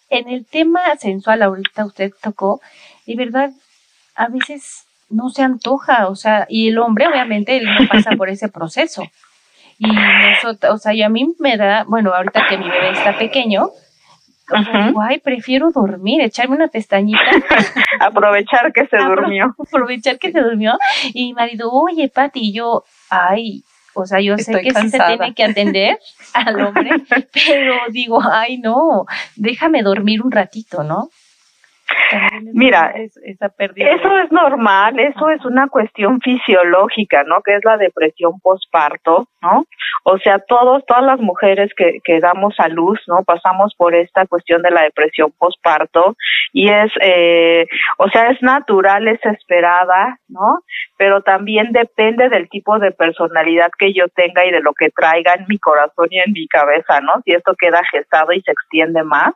en 0.10 0.30
el 0.30 0.46
tema 0.46 0.82
sensual, 0.98 1.42
ahorita 1.42 1.86
usted 1.86 2.12
tocó, 2.22 2.62
de 3.06 3.16
verdad, 3.16 3.52
a 4.16 4.28
veces 4.28 4.86
no 5.10 5.30
se 5.30 5.44
antoja, 5.44 6.08
o 6.08 6.16
sea, 6.16 6.46
y 6.50 6.70
el 6.70 6.78
hombre 6.80 7.08
obviamente 7.08 7.58
él 7.58 7.66
no 7.66 7.88
pasa 7.88 8.12
por 8.18 8.30
ese 8.30 8.50
proceso. 8.50 9.04
Y 9.80 9.90
eso, 10.32 10.58
o 10.72 10.78
sea, 10.78 10.94
yo 10.94 11.06
a 11.06 11.10
mí 11.10 11.34
me 11.40 11.58
da, 11.58 11.84
bueno, 11.88 12.14
ahorita 12.14 12.48
que 12.48 12.58
mi 12.58 12.70
bebé 12.70 12.92
está 12.92 13.18
pequeño, 13.18 13.70
digo, 14.88 15.02
ay, 15.02 15.20
prefiero 15.20 15.72
dormir, 15.72 16.22
echarme 16.22 16.56
una 16.56 16.68
pestañita. 16.68 17.20
aprovechar 18.00 18.72
que 18.74 18.86
se 18.88 18.98
durmió. 18.98 19.56
Aprovechar 19.58 20.20
que 20.20 20.32
se 20.32 20.42
durmió. 20.42 20.78
Y 21.14 21.28
mi 21.28 21.34
marido, 21.34 21.72
oye, 21.72 22.10
Pati, 22.10 22.40
y 22.40 22.54
yo, 22.54 22.84
ay, 23.10 23.64
o 23.94 24.06
sea, 24.06 24.20
yo 24.20 24.38
sé 24.38 24.62
que 24.62 24.72
sí 24.72 24.90
se 24.90 25.00
tiene 25.00 25.34
que 25.34 25.44
atender 25.44 26.00
al 26.34 26.62
hombre, 26.62 26.90
pero 27.34 27.76
digo, 27.92 28.20
ay, 28.24 28.58
no, 28.58 29.06
déjame 29.36 29.84
dormir 29.84 30.22
un 30.22 30.32
ratito, 30.32 30.84
¿no? 30.84 31.10
Mira, 32.54 32.94
esa 33.24 33.50
pérdida 33.50 33.90
eso 33.90 34.18
es 34.18 34.32
normal, 34.32 35.00
eso 35.00 35.30
es 35.30 35.44
una 35.46 35.68
cuestión 35.68 36.20
fisiológica, 36.22 37.24
¿no? 37.24 37.42
Que 37.42 37.56
es 37.56 37.66
la 37.66 37.78
depresión 37.78 38.40
posparto, 38.40 39.28
¿no? 39.42 39.66
O 40.04 40.18
sea, 40.18 40.40
todos, 40.40 40.86
todas 40.86 41.04
las 41.04 41.20
mujeres 41.20 41.72
que, 41.76 42.00
que 42.04 42.20
damos 42.20 42.56
a 42.60 42.68
luz, 42.68 43.00
¿no? 43.08 43.24
Pasamos 43.24 43.74
por 43.78 43.96
esta 43.96 44.26
cuestión 44.26 44.62
de 44.62 44.72
la 44.72 44.84
depresión 44.84 45.32
posparto 45.38 46.16
y 46.52 46.70
es, 46.70 46.92
eh, 47.02 47.68
o 47.98 48.10
sea, 48.10 48.30
es 48.30 48.42
natural, 48.42 49.08
es 49.08 49.24
esperada, 49.26 50.20
¿no? 50.28 50.60
Pero 50.98 51.22
también 51.22 51.72
depende 51.72 52.30
del 52.30 52.50
tipo 52.50 52.80
de 52.80 52.92
personalidad 52.92 53.70
que 53.78 53.94
yo 53.94 54.08
tenga 54.10 54.46
y 54.46 54.52
de 54.52 54.62
lo 54.62 54.74
que 54.74 54.90
traiga 54.90 55.34
en 55.34 55.46
mi 55.48 55.58
corazón 55.58 56.08
y 56.12 56.20
en 56.20 56.32
mi 56.34 56.48
cabeza, 56.48 57.02
¿no? 57.02 57.22
Si 57.26 57.32
esto 57.32 57.54
queda 57.58 57.82
gestado 57.92 58.34
y 58.34 58.42
se 58.42 58.52
extiende 58.52 59.04
más, 59.04 59.34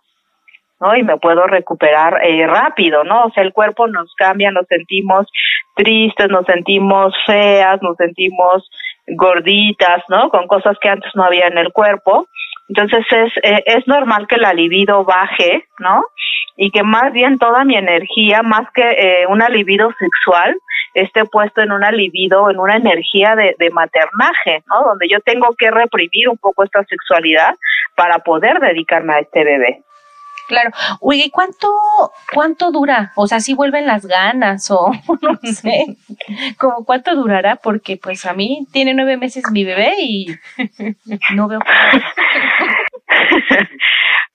¿no? 0.80 0.96
Y 0.96 1.04
me 1.04 1.18
puedo 1.18 1.48
recuperar 1.48 2.20
eh, 2.24 2.46
rápido, 2.48 3.04
¿no? 3.04 3.26
O 3.26 3.32
sea, 3.32 3.44
el 3.44 3.54
cuerpo 3.54 3.88
nos 3.88 4.14
cambia, 4.16 4.52
nos 4.52 4.68
sentimos 4.68 5.28
tristes, 5.76 6.30
nos 6.30 6.46
sentimos 6.46 7.14
feas, 7.26 7.82
nos 7.82 7.98
sentimos 7.98 8.70
gorditas, 9.08 10.04
¿no? 10.10 10.30
Con 10.30 10.48
cosas 10.48 10.78
que 10.82 10.90
antes 10.90 11.12
no 11.16 11.24
había 11.24 11.48
en 11.48 11.58
el 11.58 11.72
cuerpo. 11.72 12.28
Entonces 12.70 13.06
es, 13.10 13.32
eh, 13.44 13.64
es 13.66 13.88
normal 13.88 14.28
que 14.28 14.38
la 14.38 14.54
libido 14.54 15.06
baje, 15.06 15.66
¿no? 15.80 16.04
Y 16.58 16.72
que 16.72 16.84
más 16.84 17.14
bien 17.14 17.38
toda 17.38 17.64
mi 17.64 17.76
energía, 17.76 18.42
más 18.42 18.70
que 18.74 18.82
eh, 18.82 19.26
una 19.28 19.48
libido 19.48 19.90
sexual, 19.98 20.58
esté 20.94 21.24
puesto 21.26 21.62
en 21.62 21.72
una 21.72 21.92
libido, 21.92 22.50
en 22.50 22.60
una 22.60 22.76
energía 22.76 23.36
de, 23.36 23.56
de 23.58 23.70
maternaje, 23.70 24.64
¿no? 24.68 24.86
Donde 24.86 25.08
yo 25.08 25.20
tengo 25.22 25.56
que 25.58 25.72
reprimir 25.72 26.28
un 26.28 26.38
poco 26.38 26.64
esta 26.64 26.84
sexualidad 26.84 27.56
para 27.96 28.20
poder 28.20 28.60
dedicarme 28.60 29.14
a 29.14 29.20
este 29.20 29.44
bebé. 29.44 29.84
Claro. 30.48 30.72
Oye, 31.02 31.26
¿y 31.26 31.30
cuánto, 31.30 31.68
cuánto 32.34 32.72
dura? 32.72 33.12
O 33.16 33.28
sea, 33.28 33.40
si 33.40 33.54
vuelven 33.54 33.86
las 33.86 34.06
ganas 34.06 34.72
o 34.72 34.92
no 35.22 35.40
sé, 35.44 35.98
como 36.58 36.86
cuánto 36.86 37.16
durará, 37.16 37.58
porque 37.58 37.98
pues 37.98 38.26
a 38.26 38.34
mí 38.34 38.66
tiene 38.72 38.94
nueve 38.94 39.18
meses 39.18 39.44
mi 39.52 39.64
bebé 39.64 39.96
y 40.00 40.28
no 41.36 41.48
veo. 41.48 41.60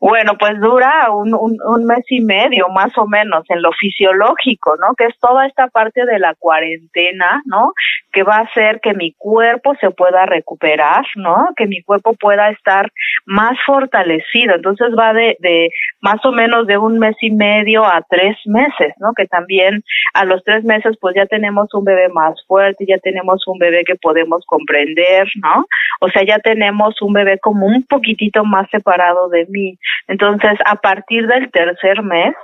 Bueno, 0.02 0.32
pues 0.36 0.58
dura 0.60 1.12
un, 1.12 1.32
un, 1.32 1.58
un, 1.64 1.84
mes 1.84 2.04
y 2.08 2.20
medio 2.22 2.68
más 2.70 2.90
o 2.98 3.06
menos 3.06 3.44
en 3.48 3.62
lo 3.62 3.70
fisiológico, 3.70 4.74
¿no? 4.76 4.94
Que 4.96 5.04
es 5.04 5.16
toda 5.20 5.46
esta 5.46 5.68
parte 5.68 6.04
de 6.04 6.18
la 6.18 6.34
cuarentena, 6.34 7.40
¿no? 7.44 7.72
Que 8.12 8.22
va 8.22 8.36
a 8.36 8.42
hacer 8.42 8.80
que 8.80 8.94
mi 8.94 9.12
cuerpo 9.12 9.74
se 9.80 9.90
pueda 9.90 10.26
recuperar, 10.26 11.04
¿no? 11.16 11.48
Que 11.56 11.66
mi 11.66 11.82
cuerpo 11.82 12.14
pueda 12.14 12.50
estar 12.50 12.90
más 13.24 13.56
fortalecido. 13.64 14.54
Entonces 14.54 14.88
va 14.98 15.12
de, 15.12 15.70
más 16.00 16.24
o 16.24 16.32
menos 16.32 16.66
de 16.66 16.78
un 16.78 16.98
mes 16.98 17.16
y 17.20 17.30
medio 17.30 17.84
a 17.84 18.02
tres 18.08 18.36
meses, 18.46 18.94
¿no? 18.98 19.12
Que 19.14 19.26
también 19.26 19.82
a 20.14 20.24
los 20.24 20.42
tres 20.44 20.64
meses 20.64 20.96
pues 21.00 21.14
ya 21.14 21.26
tenemos 21.26 21.72
un 21.74 21.84
bebé 21.84 22.08
más 22.08 22.34
fuerte, 22.46 22.84
ya 22.86 22.98
tenemos 22.98 23.42
un 23.46 23.58
bebé 23.58 23.84
que 23.84 23.96
podemos 23.96 24.44
comprender, 24.46 25.28
¿no? 25.36 25.64
O 26.00 26.08
sea, 26.08 26.24
ya 26.24 26.38
tenemos 26.38 27.00
un 27.00 27.12
bebé 27.12 27.38
como 27.38 27.66
un 27.66 27.84
poquitito 27.84 28.44
más 28.44 28.68
separado 28.70 29.28
de 29.28 29.46
mí. 29.46 29.78
Entonces, 30.08 30.58
a 30.64 30.76
partir 30.76 31.26
del 31.26 31.50
tercer 31.50 32.02
mes, 32.02 32.34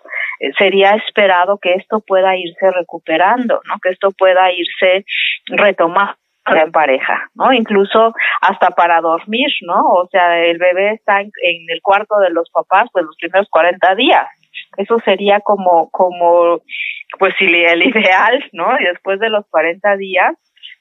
eh, 0.40 0.50
sería 0.58 0.92
esperado 0.92 1.58
que 1.58 1.75
esto 1.75 2.00
pueda 2.00 2.37
irse 2.37 2.70
recuperando, 2.70 3.60
¿no? 3.66 3.75
Que 3.82 3.90
esto 3.90 4.10
pueda 4.12 4.50
irse 4.52 5.04
retomando 5.59 6.17
en 6.57 6.73
pareja, 6.73 7.29
¿no? 7.35 7.53
Incluso 7.53 8.15
hasta 8.41 8.71
para 8.71 9.00
dormir, 9.00 9.50
¿no? 9.62 9.83
O 9.83 10.09
sea, 10.11 10.38
el 10.38 10.59
bebé 10.59 10.93
está 10.93 11.21
en, 11.21 11.31
el 11.43 11.83
cuarto 11.83 12.19
de 12.21 12.31
los 12.31 12.49
papás 12.50 12.88
pues 12.93 13.05
los 13.05 13.17
primeros 13.17 13.49
40 13.50 13.95
días. 13.97 14.27
Eso 14.77 14.99
sería 15.05 15.41
como, 15.41 15.91
como, 15.91 16.61
pues 17.19 17.35
el 17.41 17.83
ideal, 17.83 18.45
¿no? 18.53 18.79
Y 18.81 18.85
después 18.85 19.21
de 19.21 19.31
los 19.31 19.47
40 19.50 19.97
días, 19.97 20.35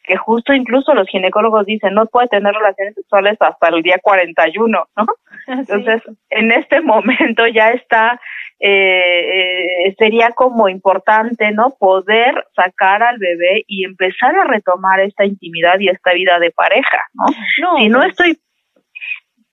que 0.03 0.15
justo 0.15 0.53
incluso 0.53 0.93
los 0.93 1.07
ginecólogos 1.09 1.65
dicen 1.65 1.93
no 1.93 2.05
puede 2.05 2.29
tener 2.29 2.53
relaciones 2.53 2.95
sexuales 2.95 3.37
hasta 3.39 3.67
el 3.67 3.83
día 3.83 3.97
41, 4.01 4.87
¿no? 4.95 5.05
Entonces, 5.47 6.01
en 6.29 6.51
este 6.51 6.81
momento 6.81 7.45
ya 7.47 7.69
está, 7.69 8.19
eh, 8.59 9.87
eh, 9.87 9.95
sería 9.97 10.31
como 10.31 10.69
importante, 10.69 11.51
¿no? 11.51 11.75
Poder 11.79 12.45
sacar 12.55 13.03
al 13.03 13.17
bebé 13.17 13.63
y 13.67 13.85
empezar 13.85 14.35
a 14.35 14.45
retomar 14.45 14.99
esta 14.99 15.25
intimidad 15.25 15.79
y 15.79 15.89
esta 15.89 16.13
vida 16.13 16.39
de 16.39 16.51
pareja, 16.51 16.99
¿no? 17.13 17.25
no 17.61 17.77
si 17.77 17.89
no 17.89 17.99
pues 17.99 18.09
estoy, 18.11 18.37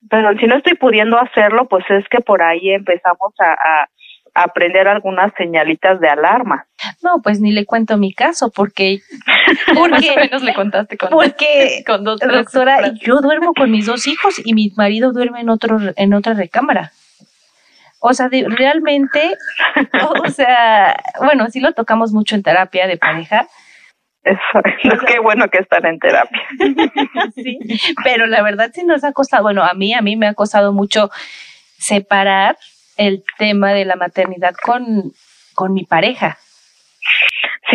pero 0.09 0.37
si 0.39 0.47
no 0.47 0.57
estoy 0.57 0.75
pudiendo 0.75 1.19
hacerlo, 1.19 1.67
pues 1.67 1.85
es 1.89 2.07
que 2.09 2.19
por 2.19 2.41
ahí 2.41 2.71
empezamos 2.71 3.33
a 3.39 3.87
aprender 4.35 4.87
algunas 4.87 5.31
señalitas 5.37 5.99
de 6.01 6.09
alarma. 6.09 6.67
No, 7.01 7.21
pues 7.23 7.39
ni 7.39 7.51
le 7.51 7.65
cuento 7.65 7.97
mi 7.97 8.13
caso 8.13 8.51
porque 8.53 8.99
porque 9.75 10.13
menos 10.15 10.43
le 10.43 10.53
contaste 10.53 10.97
con 10.97 11.09
porque 11.09 11.83
con 11.87 12.03
dos 12.03 12.19
doctora, 12.19 12.93
yo 13.01 13.21
duermo 13.21 13.53
con 13.53 13.71
mis 13.71 13.85
dos 13.85 14.05
hijos 14.07 14.41
y 14.43 14.53
mi 14.53 14.71
marido 14.75 15.13
duerme 15.13 15.39
en 15.39 15.49
otro 15.49 15.79
en 15.95 16.13
otra 16.13 16.33
recámara. 16.33 16.91
O 18.07 18.13
sea, 18.13 18.29
realmente, 18.29 19.35
o 20.23 20.29
sea, 20.29 20.95
bueno, 21.17 21.49
sí 21.49 21.59
lo 21.59 21.73
tocamos 21.73 22.11
mucho 22.11 22.35
en 22.35 22.43
terapia 22.43 22.85
de 22.85 22.97
pareja. 22.97 23.47
Eso, 24.23 24.39
qué 25.07 25.19
bueno 25.19 25.49
que 25.49 25.57
están 25.57 25.87
en 25.87 25.97
terapia. 25.97 26.43
sí, 27.35 27.57
pero 28.03 28.27
la 28.27 28.43
verdad 28.43 28.69
sí 28.71 28.83
nos 28.83 29.03
ha 29.03 29.11
costado, 29.11 29.41
bueno, 29.41 29.63
a 29.63 29.73
mí, 29.73 29.95
a 29.95 30.03
mí 30.03 30.17
me 30.17 30.27
ha 30.27 30.35
costado 30.35 30.71
mucho 30.71 31.09
separar 31.79 32.57
el 32.95 33.23
tema 33.39 33.73
de 33.73 33.85
la 33.85 33.95
maternidad 33.95 34.53
con, 34.61 35.11
con 35.55 35.73
mi 35.73 35.83
pareja 35.83 36.37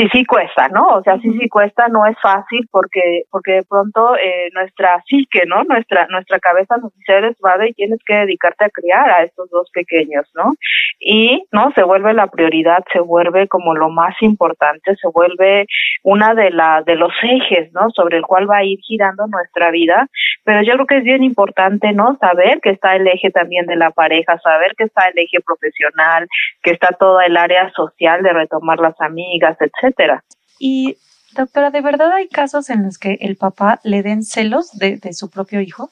sí, 0.01 0.09
sí 0.13 0.25
cuesta, 0.25 0.69
¿no? 0.69 0.87
O 0.87 1.03
sea, 1.03 1.19
sí, 1.19 1.31
sí 1.39 1.49
cuesta, 1.49 1.89
no 1.89 2.07
es 2.07 2.17
fácil 2.21 2.67
porque, 2.71 3.25
porque 3.31 3.53
de 3.53 3.63
pronto 3.65 4.17
eh, 4.17 4.49
nuestra 4.55 5.03
psique, 5.07 5.45
¿no? 5.47 5.65
Nuestra, 5.65 6.07
nuestra 6.09 6.39
cabeza 6.39 6.77
nos 6.79 6.95
dice, 6.97 7.13
eres 7.13 7.37
madre 7.43 7.71
y 7.71 7.75
tienes 7.75 7.99
que 8.07 8.15
dedicarte 8.15 8.65
a 8.65 8.71
criar 8.71 9.11
a 9.11 9.23
estos 9.25 9.51
dos 9.51 9.71
pequeños, 9.73 10.31
¿no? 10.35 10.55
Y, 10.99 11.45
¿no? 11.53 11.73
Se 11.75 11.83
vuelve 11.83 12.15
la 12.15 12.29
prioridad, 12.29 12.83
se 12.93 13.01
vuelve 13.01 13.49
como 13.49 13.75
lo 13.75 13.91
más 13.91 14.15
importante, 14.21 14.97
se 14.97 15.09
vuelve 15.09 15.67
una 16.03 16.35
de 16.35 16.51
la, 16.51 16.83
de 16.85 16.97
los 16.97 17.13
ejes, 17.23 17.73
¿no? 17.73 17.91
Sobre 17.91 18.19
el 18.19 18.23
cual 18.23 18.51
va 18.51 18.59
a 18.59 18.65
ir 18.65 18.79
girando 18.83 19.27
nuestra 19.27 19.71
vida. 19.71 20.07
Pero 20.45 20.63
yo 20.63 20.75
creo 20.75 20.87
que 20.87 20.97
es 20.99 21.05
bien 21.05 21.23
importante, 21.23 21.93
¿no? 21.93 22.17
Saber 22.21 22.61
que 22.63 22.71
está 22.71 22.97
el 22.97 23.07
eje 23.07 23.31
también 23.31 23.67
de 23.67 23.77
la 23.77 23.91
pareja, 23.91 24.39
saber 24.39 24.73
que 24.77 24.85
está 24.85 25.09
el 25.09 25.19
eje 25.19 25.41
profesional, 25.45 26.27
que 26.63 26.71
está 26.71 26.89
toda 26.99 27.27
el 27.27 27.37
área 27.37 27.71
social 27.73 28.23
de 28.23 28.33
retomar 28.33 28.79
las 28.79 28.99
amigas, 29.01 29.57
etc 29.61 29.90
etcétera. 29.91 30.25
Y 30.59 30.97
doctora, 31.37 31.71
¿de 31.71 31.81
verdad 31.81 32.13
hay 32.13 32.29
casos 32.29 32.71
en 32.71 32.85
los 32.85 32.99
que 32.99 33.19
el 33.21 33.37
papá 33.37 33.81
le 33.85 34.03
den 34.03 34.23
celos 34.23 34.73
de, 34.79 34.97
de 34.97 35.13
su 35.13 35.31
propio 35.31 35.61
hijo? 35.61 35.91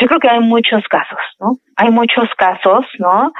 Yo 0.00 0.06
creo 0.06 0.20
que 0.20 0.28
hay 0.28 0.40
muchos 0.40 0.82
casos, 0.88 1.18
¿no? 1.40 1.58
Hay 1.76 1.90
muchos 1.90 2.28
casos, 2.36 2.86
¿no? 2.98 3.32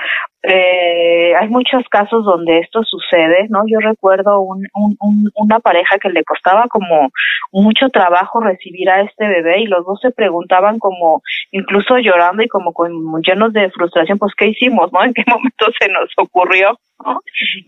Eh, 0.43 1.35
hay 1.35 1.49
muchos 1.49 1.83
casos 1.91 2.25
donde 2.25 2.59
esto 2.59 2.85
sucede, 2.85 3.49
¿no? 3.49 3.65
Yo 3.67 3.81
recuerdo 3.81 4.41
un, 4.41 4.67
un, 4.73 5.31
una 5.35 5.59
pareja 5.59 5.99
que 5.99 6.11
le 6.11 6.23
costaba 6.23 6.67
como 6.69 7.11
mucho 7.51 7.89
trabajo 7.89 8.41
recibir 8.41 8.89
a 8.89 9.01
este 9.03 9.27
bebé 9.27 9.63
y 9.63 9.67
los 9.67 9.85
dos 9.85 10.01
se 10.01 10.13
preguntaban 10.13 10.79
como 10.79 11.23
incluso 11.51 11.99
llorando 11.99 12.43
y 12.43 12.49
como 12.49 12.73
con 12.73 12.93
llenos 13.23 13.53
de 13.53 13.71
frustración, 13.71 14.19
pues 14.19 14.33
¿qué 14.37 14.47
hicimos, 14.47 14.93
no? 14.93 15.03
¿En 15.05 15.13
qué 15.13 15.25
momento 15.27 15.67
se 15.79 15.89
nos 15.89 16.09
ocurrió? 16.17 16.79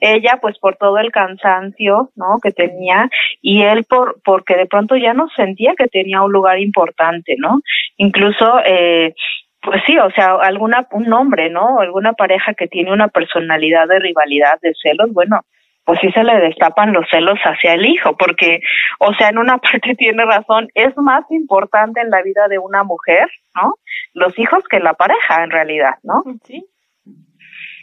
Ella 0.01 0.39
pues 0.41 0.59
por 0.59 0.77
todo 0.77 0.99
el 0.99 1.11
cansancio, 1.13 2.11
¿no? 2.17 2.39
Que 2.43 2.53
tenía 2.53 3.09
y 3.41 3.63
él 3.63 3.85
por 3.89 4.21
porque 4.25 4.57
de 4.57 4.67
pronto 4.67 4.97
ya 4.97 5.13
no 5.13 5.29
sentía 5.37 5.75
que 5.77 5.89
tenía 5.89 6.23
un 6.23 6.33
lugar 6.33 6.59
importante, 6.59 7.37
¿no? 7.39 7.61
Incluso 7.97 8.61
eh, 8.65 9.15
pues 9.63 9.83
sí, 9.87 9.99
o 9.99 10.11
sea, 10.11 10.37
alguna 10.37 10.87
un 10.93 11.13
hombre, 11.13 11.51
¿no? 11.51 11.81
Alguna 11.81 12.13
pareja 12.15 12.55
que 12.55 12.67
tiene 12.67 12.93
una 12.93 13.09
personalidad 13.09 13.87
de 13.89 13.99
rivalidad, 13.99 14.59
de 14.63 14.73
celos, 14.81 15.13
bueno, 15.13 15.41
pues 15.85 15.99
sí 16.01 16.11
se 16.13 16.25
le 16.25 16.39
destapan 16.41 16.93
los 16.93 17.07
celos 17.11 17.39
hacia 17.45 17.75
el 17.75 17.85
hijo, 17.85 18.17
porque, 18.17 18.61
o 18.99 19.13
sea, 19.15 19.29
en 19.29 19.39
una 19.39 19.59
parte 19.59 19.95
tiene 19.97 20.25
razón, 20.25 20.69
es 20.75 20.97
más 20.97 21.25
importante 21.31 22.01
en 22.01 22.11
la 22.11 22.23
vida 22.23 22.49
de 22.49 22.59
una 22.59 22.85
mujer, 22.85 23.29
¿no? 23.55 23.75
Los 24.15 24.39
hijos 24.39 24.65
que 24.69 24.81
la 24.81 24.95
pareja, 24.95 25.45
en 25.45 25.51
realidad, 25.51 25.95
¿no? 26.03 26.23
Sí. 26.45 26.65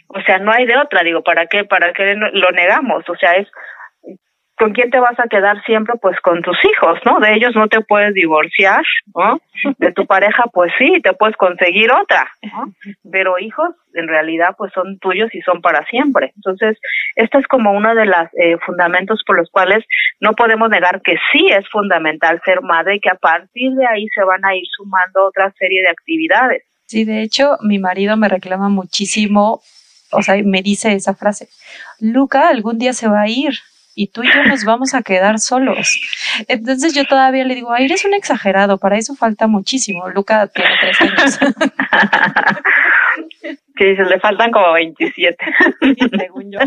O 0.08 0.20
sea, 0.22 0.38
no 0.38 0.50
hay 0.50 0.64
de 0.64 0.76
otra, 0.76 1.02
digo, 1.02 1.22
¿para 1.22 1.46
qué, 1.46 1.64
para 1.64 1.92
qué 1.92 2.14
lo 2.14 2.50
negamos? 2.52 3.08
O 3.10 3.16
sea, 3.16 3.32
es 3.32 3.46
¿con 4.58 4.72
quién 4.72 4.90
te 4.90 4.98
vas 4.98 5.18
a 5.18 5.28
quedar 5.28 5.62
siempre? 5.64 5.94
Pues 6.00 6.18
con 6.20 6.42
tus 6.42 6.56
hijos, 6.64 6.98
¿no? 7.04 7.20
De 7.20 7.34
ellos 7.34 7.54
no 7.54 7.68
te 7.68 7.80
puedes 7.80 8.12
divorciar, 8.14 8.82
¿no? 9.14 9.40
De 9.78 9.92
tu 9.92 10.06
pareja, 10.06 10.44
pues 10.52 10.72
sí, 10.78 11.00
te 11.02 11.12
puedes 11.12 11.36
conseguir 11.36 11.90
otra, 11.92 12.28
¿no? 12.42 12.72
Pero 13.10 13.38
hijos, 13.38 13.70
en 13.94 14.08
realidad, 14.08 14.54
pues 14.56 14.72
son 14.72 14.98
tuyos 14.98 15.34
y 15.34 15.40
son 15.42 15.60
para 15.60 15.84
siempre. 15.86 16.32
Entonces, 16.36 16.78
este 17.16 17.38
es 17.38 17.46
como 17.46 17.72
uno 17.72 17.94
de 17.94 18.06
los 18.06 18.28
eh, 18.38 18.56
fundamentos 18.64 19.22
por 19.26 19.36
los 19.36 19.50
cuales 19.50 19.84
no 20.20 20.32
podemos 20.32 20.68
negar 20.70 21.00
que 21.02 21.16
sí 21.32 21.46
es 21.48 21.68
fundamental 21.70 22.40
ser 22.44 22.60
madre 22.62 22.96
y 22.96 23.00
que 23.00 23.10
a 23.10 23.14
partir 23.14 23.72
de 23.72 23.86
ahí 23.86 24.06
se 24.14 24.24
van 24.24 24.44
a 24.44 24.54
ir 24.54 24.64
sumando 24.76 25.26
otra 25.26 25.52
serie 25.58 25.82
de 25.82 25.90
actividades. 25.90 26.64
Sí, 26.86 27.04
de 27.04 27.22
hecho, 27.22 27.58
mi 27.60 27.78
marido 27.78 28.16
me 28.16 28.28
reclama 28.28 28.70
muchísimo, 28.70 29.60
o 30.10 30.22
sea, 30.22 30.36
me 30.42 30.62
dice 30.62 30.94
esa 30.94 31.14
frase, 31.14 31.48
Luca 32.00 32.48
algún 32.48 32.78
día 32.78 32.94
se 32.94 33.08
va 33.08 33.22
a 33.22 33.28
ir, 33.28 33.52
y 33.98 34.06
tú 34.06 34.22
y 34.22 34.32
yo 34.32 34.44
nos 34.44 34.64
vamos 34.64 34.94
a 34.94 35.02
quedar 35.02 35.40
solos. 35.40 36.00
Entonces 36.46 36.94
yo 36.94 37.04
todavía 37.04 37.44
le 37.44 37.56
digo, 37.56 37.72
ay, 37.72 37.86
eres 37.86 38.04
un 38.04 38.14
exagerado, 38.14 38.78
para 38.78 38.96
eso 38.96 39.16
falta 39.16 39.48
muchísimo. 39.48 40.08
Luca 40.10 40.46
tiene 40.46 40.70
tres 40.80 41.00
años. 41.00 41.38
que 43.76 43.86
dice, 43.86 44.04
le 44.04 44.20
faltan 44.20 44.52
como 44.52 44.72
27. 44.72 45.36
Según 46.16 46.52
yo. 46.52 46.60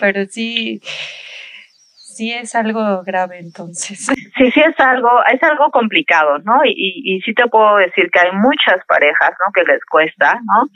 Pero 0.00 0.26
sí, 0.28 0.80
sí 2.16 2.32
es 2.32 2.54
algo 2.54 3.02
grave 3.04 3.38
entonces. 3.38 4.08
Sí, 4.36 4.50
sí 4.50 4.60
es 4.60 4.78
algo, 4.78 5.08
es 5.32 5.42
algo 5.42 5.70
complicado, 5.70 6.36
¿no? 6.40 6.62
Y, 6.62 7.00
y, 7.06 7.20
sí 7.22 7.32
te 7.32 7.46
puedo 7.46 7.76
decir 7.76 8.10
que 8.10 8.20
hay 8.20 8.32
muchas 8.32 8.84
parejas, 8.86 9.30
¿no? 9.30 9.50
Que 9.54 9.62
les 9.62 9.82
cuesta, 9.86 10.34
¿no? 10.44 10.68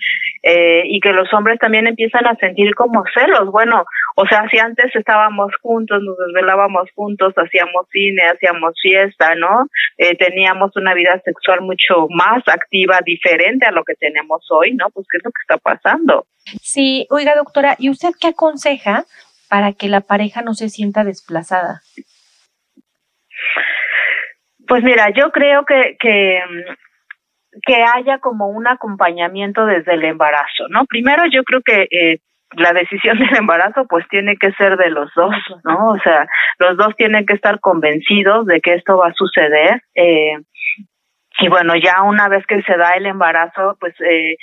Eh, 0.43 0.85
y 0.87 0.99
que 1.01 1.13
los 1.13 1.31
hombres 1.35 1.59
también 1.59 1.87
empiezan 1.87 2.27
a 2.27 2.35
sentir 2.37 2.75
como 2.75 3.05
celos. 3.13 3.51
Bueno, 3.51 3.85
o 4.17 4.27
sea, 4.27 4.49
si 4.51 4.59
antes 4.59 4.97
estábamos 4.97 5.53
juntos, 5.61 6.03
nos 6.03 6.17
desvelábamos 6.27 6.89
juntos, 6.95 7.35
hacíamos 7.37 7.87
cine, 7.93 8.23
hacíamos 8.33 8.73
fiesta, 8.81 9.35
¿no? 9.35 9.69
Eh, 9.99 10.17
teníamos 10.17 10.75
una 10.77 10.95
vida 10.95 11.21
sexual 11.23 11.61
mucho 11.61 12.07
más 12.09 12.43
activa, 12.49 13.01
diferente 13.05 13.67
a 13.67 13.73
lo 13.73 13.85
que 13.85 13.95
tenemos 13.97 14.41
hoy, 14.51 14.73
¿no? 14.73 14.89
Pues, 14.89 15.07
¿qué 15.11 15.19
es 15.19 15.25
lo 15.25 15.33
que 15.33 15.43
está 15.43 15.59
pasando? 15.59 16.25
Sí, 16.63 17.07
oiga, 17.11 17.35
doctora, 17.37 17.77
¿y 17.79 17.91
usted 17.91 18.11
qué 18.19 18.29
aconseja 18.29 19.05
para 19.51 19.73
que 19.73 19.89
la 19.89 20.01
pareja 20.01 20.43
no 20.43 20.55
se 20.55 20.69
sienta 20.69 21.05
desplazada? 21.05 21.83
Pues 24.67 24.85
mira, 24.85 25.11
yo 25.11 25.33
creo 25.33 25.65
que, 25.65 25.97
que, 25.99 26.41
que 27.67 27.83
haya 27.83 28.19
como 28.19 28.49
un 28.49 28.69
acompañamiento 28.69 29.67
desde 29.67 29.95
el 29.95 30.05
embarazo, 30.05 30.69
¿no? 30.71 30.87
Primero 30.87 31.25
yo 31.31 31.43
creo 31.43 31.61
que 31.63 31.89
eh, 31.91 32.21
la 32.53 32.73
decisión 32.73 33.19
del 33.19 33.37
embarazo 33.37 33.87
pues 33.89 34.07
tiene 34.09 34.37
que 34.37 34.53
ser 34.53 34.77
de 34.77 34.91
los 34.91 35.11
dos, 35.17 35.35
¿no? 35.65 35.89
O 35.89 35.99
sea, 35.99 36.27
los 36.61 36.77
dos 36.77 36.95
tienen 36.97 37.27
que 37.27 37.35
estar 37.35 37.59
convencidos 37.59 38.47
de 38.47 38.61
que 38.61 38.75
esto 38.75 38.99
va 38.99 39.09
a 39.09 39.15
suceder. 39.15 39.83
Eh, 39.97 40.37
y 41.41 41.49
bueno, 41.49 41.75
ya 41.75 42.03
una 42.03 42.29
vez 42.29 42.47
que 42.47 42.63
se 42.63 42.77
da 42.77 42.91
el 42.91 43.07
embarazo, 43.07 43.77
pues 43.81 43.95
eh, 44.01 44.37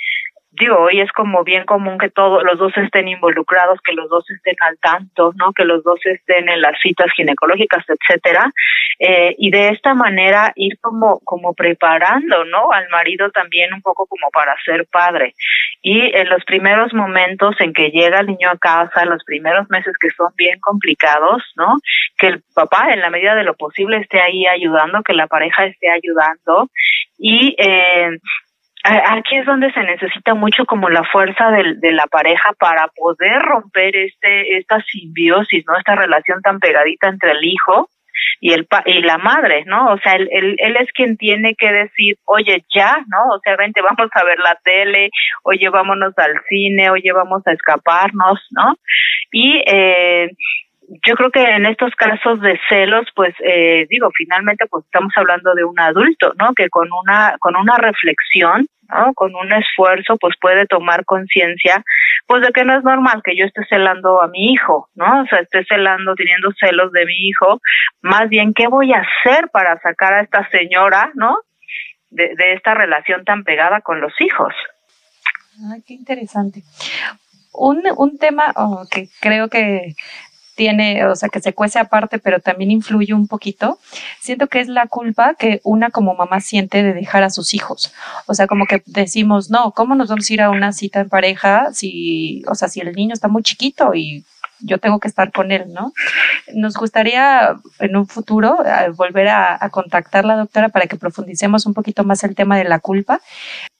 digo, 0.50 0.78
hoy 0.78 1.00
es 1.00 1.10
como 1.12 1.44
bien 1.44 1.64
común 1.64 1.98
que 1.98 2.10
todos 2.10 2.42
los 2.42 2.58
dos 2.58 2.76
estén 2.76 3.08
involucrados, 3.08 3.78
que 3.84 3.92
los 3.92 4.08
dos 4.08 4.28
estén 4.30 4.56
al 4.60 4.78
tanto, 4.78 5.32
¿no? 5.36 5.52
Que 5.52 5.64
los 5.64 5.84
dos 5.84 6.00
estén 6.04 6.48
en 6.48 6.60
las 6.60 6.78
citas 6.80 7.10
ginecológicas, 7.14 7.84
etcétera, 7.88 8.50
eh, 8.98 9.34
y 9.38 9.50
de 9.50 9.68
esta 9.70 9.94
manera 9.94 10.52
ir 10.56 10.78
como 10.80 11.20
como 11.24 11.54
preparando, 11.54 12.44
¿no? 12.44 12.72
Al 12.72 12.88
marido 12.88 13.30
también 13.30 13.72
un 13.74 13.82
poco 13.82 14.06
como 14.06 14.30
para 14.30 14.54
ser 14.64 14.86
padre. 14.90 15.34
Y 15.82 16.16
en 16.16 16.28
los 16.28 16.44
primeros 16.44 16.92
momentos 16.92 17.54
en 17.60 17.72
que 17.72 17.90
llega 17.90 18.20
el 18.20 18.26
niño 18.26 18.50
a 18.50 18.58
casa, 18.58 19.04
los 19.04 19.22
primeros 19.24 19.68
meses 19.70 19.94
que 20.00 20.10
son 20.10 20.32
bien 20.36 20.58
complicados, 20.60 21.42
¿no? 21.56 21.76
Que 22.18 22.28
el 22.28 22.42
papá, 22.54 22.92
en 22.92 23.00
la 23.00 23.10
medida 23.10 23.34
de 23.34 23.44
lo 23.44 23.54
posible, 23.54 23.98
esté 23.98 24.20
ahí 24.20 24.46
ayudando, 24.46 25.02
que 25.02 25.12
la 25.12 25.26
pareja 25.26 25.66
esté 25.66 25.88
ayudando 25.90 26.68
y 27.18 27.54
eh, 27.58 28.10
aquí 28.88 29.36
es 29.36 29.46
donde 29.46 29.72
se 29.72 29.82
necesita 29.82 30.34
mucho 30.34 30.64
como 30.64 30.88
la 30.88 31.04
fuerza 31.04 31.50
de, 31.50 31.92
la 31.92 32.06
pareja 32.06 32.52
para 32.58 32.88
poder 32.88 33.40
romper 33.42 33.96
este 33.96 34.58
esta 34.58 34.80
simbiosis, 34.82 35.64
¿no? 35.66 35.76
Esta 35.76 35.94
relación 35.94 36.40
tan 36.42 36.60
pegadita 36.60 37.08
entre 37.08 37.32
el 37.32 37.44
hijo 37.44 37.88
y 38.40 38.52
el 38.52 38.66
y 38.86 39.02
la 39.02 39.18
madre, 39.18 39.64
¿no? 39.66 39.92
O 39.92 39.98
sea, 39.98 40.14
él, 40.14 40.28
él, 40.30 40.56
él 40.58 40.76
es 40.76 40.90
quien 40.92 41.16
tiene 41.16 41.54
que 41.54 41.72
decir, 41.72 42.16
oye, 42.24 42.64
ya, 42.74 42.98
¿no? 43.08 43.34
O 43.34 43.40
sea, 43.40 43.56
vente, 43.56 43.82
vamos 43.82 44.10
a 44.12 44.24
ver 44.24 44.38
la 44.38 44.56
tele, 44.62 45.10
oye, 45.42 45.68
vámonos 45.68 46.14
al 46.16 46.34
cine, 46.48 46.90
oye, 46.90 47.12
vamos 47.12 47.42
a 47.46 47.52
escaparnos, 47.52 48.46
¿no? 48.50 48.74
Y 49.32 49.62
eh, 49.66 50.30
yo 51.06 51.14
creo 51.16 51.30
que 51.30 51.42
en 51.42 51.66
estos 51.66 51.94
casos 51.94 52.40
de 52.40 52.58
celos, 52.68 53.06
pues 53.14 53.34
eh, 53.44 53.86
digo, 53.90 54.08
finalmente 54.16 54.66
pues 54.70 54.84
estamos 54.84 55.12
hablando 55.16 55.54
de 55.54 55.64
un 55.64 55.78
adulto, 55.78 56.32
¿no? 56.38 56.54
Que 56.54 56.68
con 56.70 56.88
una 56.92 57.36
con 57.38 57.56
una 57.56 57.76
reflexión, 57.76 58.66
¿no? 58.88 59.12
Con 59.14 59.34
un 59.34 59.52
esfuerzo, 59.52 60.16
pues 60.20 60.34
puede 60.40 60.66
tomar 60.66 61.04
conciencia, 61.04 61.82
pues 62.26 62.42
de 62.42 62.52
que 62.52 62.64
no 62.64 62.76
es 62.76 62.84
normal 62.84 63.22
que 63.24 63.36
yo 63.36 63.44
esté 63.44 63.64
celando 63.68 64.22
a 64.22 64.28
mi 64.28 64.52
hijo, 64.52 64.88
¿no? 64.94 65.22
O 65.22 65.26
sea, 65.26 65.40
esté 65.40 65.64
celando, 65.64 66.14
teniendo 66.14 66.50
celos 66.58 66.92
de 66.92 67.06
mi 67.06 67.28
hijo, 67.28 67.60
más 68.02 68.28
bien 68.28 68.54
qué 68.54 68.68
voy 68.68 68.92
a 68.92 69.02
hacer 69.02 69.48
para 69.50 69.78
sacar 69.80 70.14
a 70.14 70.22
esta 70.22 70.48
señora, 70.50 71.10
¿no? 71.14 71.38
De, 72.10 72.34
de 72.36 72.54
esta 72.54 72.74
relación 72.74 73.24
tan 73.24 73.44
pegada 73.44 73.80
con 73.82 74.00
los 74.00 74.12
hijos. 74.20 74.54
Ay, 75.72 75.82
qué 75.86 75.94
interesante. 75.94 76.62
Un, 77.52 77.82
un 77.96 78.18
tema 78.18 78.52
oh, 78.56 78.86
que 78.90 79.08
creo 79.20 79.48
que 79.48 79.94
tiene, 80.58 81.06
o 81.06 81.14
sea, 81.14 81.28
que 81.28 81.40
se 81.40 81.54
cuece 81.54 81.78
aparte, 81.78 82.18
pero 82.18 82.40
también 82.40 82.72
influye 82.72 83.14
un 83.14 83.28
poquito, 83.28 83.78
siento 84.20 84.48
que 84.48 84.58
es 84.58 84.66
la 84.66 84.88
culpa 84.88 85.34
que 85.34 85.60
una 85.62 85.90
como 85.90 86.16
mamá 86.16 86.40
siente 86.40 86.82
de 86.82 86.94
dejar 86.94 87.22
a 87.22 87.30
sus 87.30 87.54
hijos. 87.54 87.94
O 88.26 88.34
sea, 88.34 88.48
como 88.48 88.66
que 88.66 88.82
decimos, 88.84 89.50
no, 89.50 89.70
¿cómo 89.70 89.94
nos 89.94 90.08
vamos 90.08 90.28
a 90.28 90.32
ir 90.34 90.42
a 90.42 90.50
una 90.50 90.72
cita 90.72 90.98
en 90.98 91.08
pareja 91.08 91.68
si, 91.72 92.42
o 92.48 92.56
sea, 92.56 92.66
si 92.66 92.80
el 92.80 92.92
niño 92.92 93.14
está 93.14 93.28
muy 93.28 93.44
chiquito 93.44 93.94
y 93.94 94.24
yo 94.60 94.78
tengo 94.78 94.98
que 94.98 95.08
estar 95.08 95.32
con 95.32 95.52
él, 95.52 95.72
¿no? 95.72 95.92
Nos 96.52 96.74
gustaría 96.74 97.56
en 97.78 97.96
un 97.96 98.08
futuro 98.08 98.58
eh, 98.64 98.90
volver 98.90 99.28
a, 99.28 99.68
contactar 99.70 100.24
a 100.24 100.28
la 100.28 100.36
doctora 100.36 100.70
para 100.70 100.86
que 100.86 100.96
profundicemos 100.96 101.66
un 101.66 101.74
poquito 101.74 102.02
más 102.04 102.24
el 102.24 102.34
tema 102.34 102.58
de 102.58 102.64
la 102.64 102.80
culpa, 102.80 103.20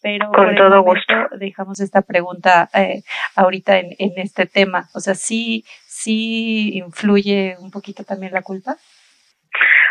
pero 0.02 0.30
con 0.32 0.54
todo 0.54 0.82
gusto 0.82 1.14
dejamos 1.38 1.80
esta 1.80 2.02
pregunta 2.02 2.68
eh, 2.74 3.02
ahorita 3.36 3.78
en, 3.78 3.90
en, 3.98 4.12
este 4.16 4.46
tema. 4.46 4.88
O 4.94 5.00
sea, 5.00 5.14
sí, 5.14 5.64
sí 5.86 6.78
influye 6.78 7.56
un 7.58 7.70
poquito 7.70 8.04
también 8.04 8.32
la 8.32 8.42
culpa? 8.42 8.76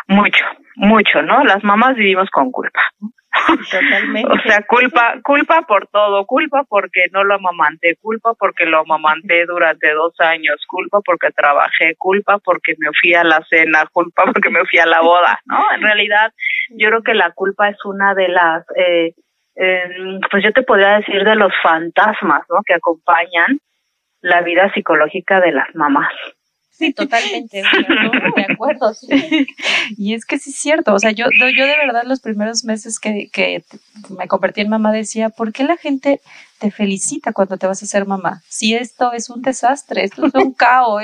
Mucho, 0.08 0.46
mucho, 0.76 1.22
¿no? 1.22 1.44
Las 1.44 1.64
mamás 1.64 1.96
vivimos 1.96 2.30
con 2.30 2.52
culpa. 2.52 2.82
Totalmente. 3.70 4.30
o 4.32 4.40
sea, 4.42 4.62
culpa, 4.68 5.16
culpa 5.24 5.62
por 5.68 5.88
todo, 5.88 6.26
culpa 6.26 6.64
porque 6.68 7.06
no 7.12 7.24
lo 7.24 7.36
amamanté, 7.36 7.98
culpa 8.02 8.34
porque 8.34 8.66
lo 8.66 8.80
amamanté 8.80 9.46
durante 9.48 9.92
dos 9.94 10.14
años, 10.20 10.64
culpa 10.68 11.00
porque 11.02 11.32
trabajé, 11.32 11.96
culpa 11.98 12.40
porque 12.40 12.76
me 12.78 12.90
fui 13.00 13.14
a 13.14 13.24
la 13.24 13.44
cena, 13.50 13.86
culpa 13.92 14.24
porque 14.26 14.50
me 14.50 14.66
fui 14.66 14.80
a 14.80 14.86
la 14.86 15.02
boda, 15.02 15.40
¿no? 15.46 15.60
En 15.76 15.82
realidad, 15.82 16.34
yo 16.70 16.90
creo 16.90 17.04
que 17.04 17.14
la 17.14 17.32
culpa 17.32 17.70
es 17.70 17.78
una 17.86 18.14
de 18.14 18.28
las, 18.30 18.66
eh, 18.76 19.14
eh, 19.60 20.20
pues 20.30 20.44
yo 20.44 20.54
te 20.54 20.64
podría 20.64 20.98
decir 20.98 21.24
de 21.24 21.36
los 21.36 21.52
fantasmas, 21.64 22.44
¿no? 22.50 22.62
Que 22.66 22.76
acompañan 22.76 23.60
la 24.22 24.42
vida 24.42 24.72
psicológica 24.74 25.40
de 25.42 25.52
las 25.52 25.74
mamás. 25.76 26.14
Sí, 26.78 26.94
totalmente, 26.94 27.64
de 27.64 28.54
acuerdo. 28.54 28.92
Y 29.98 30.14
es 30.14 30.26
que 30.26 30.38
sí 30.38 30.52
es 30.52 30.58
cierto, 30.58 30.94
o 30.94 31.00
sea, 31.00 31.12
yo, 31.12 31.26
yo 31.32 31.66
de 31.66 31.78
verdad 31.78 32.04
los 32.06 32.20
primeros 32.20 32.64
meses 32.66 33.00
que, 33.00 33.30
que 33.34 33.64
me 34.16 34.28
convertí 34.28 34.62
en 34.62 34.70
mamá 34.70 34.92
decía, 34.92 35.30
¿por 35.30 35.54
qué 35.54 35.64
la 35.64 35.78
gente 35.78 36.22
te 36.60 36.70
felicita 36.70 37.34
cuando 37.34 37.58
te 37.58 37.66
vas 37.66 37.82
a 37.82 37.88
ser 37.88 38.06
mamá? 38.06 38.44
Si 38.48 38.76
esto 38.76 39.12
es 39.14 39.30
un 39.32 39.42
desastre, 39.42 40.04
esto 40.04 40.28
es 40.28 40.36
un 40.36 40.54
caos, 40.58 41.04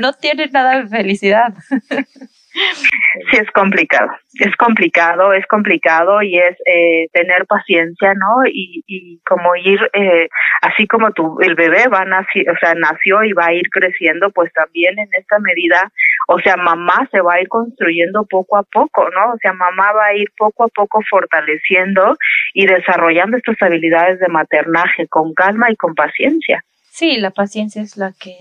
no 0.00 0.14
tiene 0.14 0.48
nada 0.48 0.82
de 0.82 0.88
felicidad. 0.88 1.54
Sí, 3.30 3.38
es 3.38 3.50
complicado, 3.52 4.10
es 4.40 4.54
complicado, 4.56 5.32
es 5.32 5.46
complicado 5.46 6.22
y 6.22 6.38
es 6.38 6.56
eh, 6.66 7.08
tener 7.12 7.46
paciencia, 7.46 8.12
¿no? 8.14 8.42
Y, 8.46 9.20
como 9.26 9.56
ir, 9.56 9.80
eh, 9.94 10.28
así 10.62 10.86
como 10.86 11.10
tu, 11.12 11.38
el 11.40 11.54
bebé 11.54 11.88
va 11.88 12.04
naci 12.04 12.46
o 12.48 12.56
sea, 12.60 12.74
nació 12.74 13.22
y 13.24 13.32
va 13.32 13.46
a 13.46 13.52
ir 13.54 13.68
creciendo, 13.70 14.30
pues 14.30 14.52
también 14.52 14.98
en 14.98 15.08
esta 15.12 15.38
medida, 15.38 15.90
o 16.28 16.38
sea, 16.40 16.56
mamá 16.56 17.08
se 17.10 17.20
va 17.20 17.34
a 17.34 17.40
ir 17.40 17.48
construyendo 17.48 18.24
poco 18.26 18.58
a 18.58 18.62
poco, 18.62 19.08
¿no? 19.10 19.32
O 19.32 19.38
sea, 19.40 19.52
mamá 19.52 19.92
va 19.92 20.06
a 20.06 20.14
ir 20.14 20.30
poco 20.36 20.64
a 20.64 20.68
poco 20.68 21.00
fortaleciendo 21.08 22.16
y 22.54 22.66
desarrollando 22.66 23.36
estas 23.36 23.60
habilidades 23.62 24.20
de 24.20 24.28
maternaje 24.28 25.08
con 25.08 25.32
calma 25.34 25.70
y 25.70 25.76
con 25.76 25.94
paciencia. 25.94 26.62
Sí, 26.90 27.16
la 27.18 27.30
paciencia 27.30 27.82
es 27.82 27.96
la 27.96 28.12
que 28.18 28.34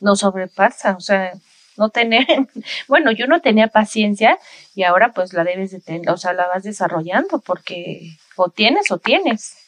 nos 0.00 0.20
sobrepasa, 0.20 0.96
o 0.96 1.00
sea, 1.00 1.32
no 1.76 1.90
tener, 1.90 2.26
bueno, 2.88 3.12
yo 3.12 3.26
no 3.26 3.40
tenía 3.40 3.68
paciencia 3.68 4.38
y 4.74 4.84
ahora 4.84 5.12
pues 5.14 5.32
la 5.32 5.44
debes 5.44 5.70
de 5.72 5.80
tener, 5.80 6.10
o 6.10 6.16
sea, 6.16 6.32
la 6.32 6.48
vas 6.48 6.62
desarrollando 6.62 7.40
porque 7.44 8.00
o 8.36 8.50
tienes 8.50 8.90
o 8.90 8.98
tienes. 8.98 9.58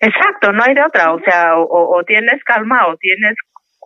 Exacto, 0.00 0.52
no 0.52 0.62
hay 0.62 0.74
de 0.74 0.82
otra, 0.82 1.12
o 1.14 1.20
sea, 1.20 1.56
o, 1.56 2.02
tienes 2.04 2.42
calma 2.44 2.86
o 2.88 2.96
tienes 2.96 3.34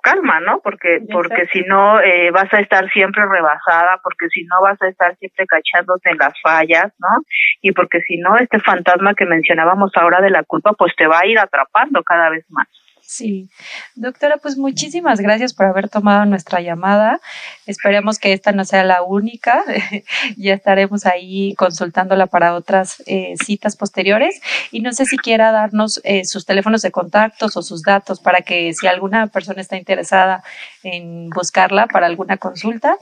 calma, 0.03 0.41
¿no? 0.41 0.61
Porque 0.61 1.01
porque 1.13 1.47
si 1.53 1.61
no 1.63 2.01
eh, 2.01 2.31
vas 2.31 2.53
a 2.53 2.61
estar 2.61 2.91
siempre 2.91 3.23
rebasada, 3.27 4.01
porque 4.03 4.29
si 4.33 4.45
no 4.45 4.61
vas 4.63 4.81
a 4.83 4.89
estar 4.89 5.15
siempre 5.19 5.47
cachándote 5.47 6.11
en 6.11 6.19
las 6.19 6.33
fallas, 6.43 6.93
¿no? 6.99 7.23
Y 7.61 7.73
porque 7.73 8.01
si 8.01 8.17
no 8.17 8.37
este 8.39 8.59
fantasma 8.61 9.15
que 9.15 9.27
mencionábamos 9.27 9.93
ahora 9.95 10.21
de 10.21 10.31
la 10.31 10.43
culpa, 10.43 10.73
pues 10.73 10.95
te 10.97 11.07
va 11.07 11.21
a 11.21 11.27
ir 11.27 11.39
atrapando 11.39 12.03
cada 12.03 12.31
vez 12.31 12.45
más. 12.49 12.67
Sí, 13.11 13.51
doctora, 13.97 14.37
pues 14.37 14.57
muchísimas 14.57 15.21
gracias 15.21 15.53
por 15.53 15.67
haber 15.67 15.89
tomado 15.89 16.27
nuestra 16.27 16.61
llamada. 16.61 17.21
Esperemos 17.67 18.21
que 18.21 18.33
esta 18.33 18.53
no 18.53 18.65
sea 18.65 18.85
la 18.85 19.03
única. 19.03 19.65
ya 20.37 20.55
estaremos 20.55 21.05
ahí 21.07 21.57
consultándola 21.57 22.29
para 22.29 22.55
otras 22.55 23.03
eh, 23.07 23.35
citas 23.45 23.77
posteriores. 23.77 24.41
Y 24.71 24.81
no 24.81 24.93
sé 24.93 25.07
si 25.07 25.17
quiera 25.17 25.51
darnos 25.51 26.01
eh, 26.05 26.25
sus 26.25 26.47
teléfonos 26.47 26.83
de 26.83 26.93
contactos 26.93 27.57
o 27.57 27.63
sus 27.63 27.83
datos 27.83 28.21
para 28.21 28.43
que 28.43 28.73
si 28.75 28.87
alguna 28.87 29.27
persona 29.27 29.61
está 29.61 29.77
interesada 29.77 30.45
en 30.85 31.31
buscarla 31.31 31.89
para 31.89 32.07
alguna 32.07 32.37
consulta, 32.37 32.97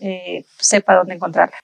eh, 0.00 0.42
sepa 0.58 0.96
dónde 0.96 1.14
encontrarla. 1.14 1.56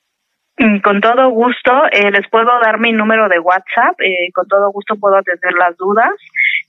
Mm, 0.57 0.83
con 0.83 1.01
todo 1.01 1.31
gusto, 1.31 1.73
les 1.91 2.29
puedo 2.31 2.61
dar 2.61 2.79
mi 2.79 2.93
número 2.93 3.29
de 3.29 3.41
WhatsApp, 3.41 3.97
con 4.35 4.47
todo 4.47 4.71
gusto 4.71 4.95
puedo 5.01 5.17
atender 5.17 5.53
las 5.55 5.77
dudas. 5.77 6.13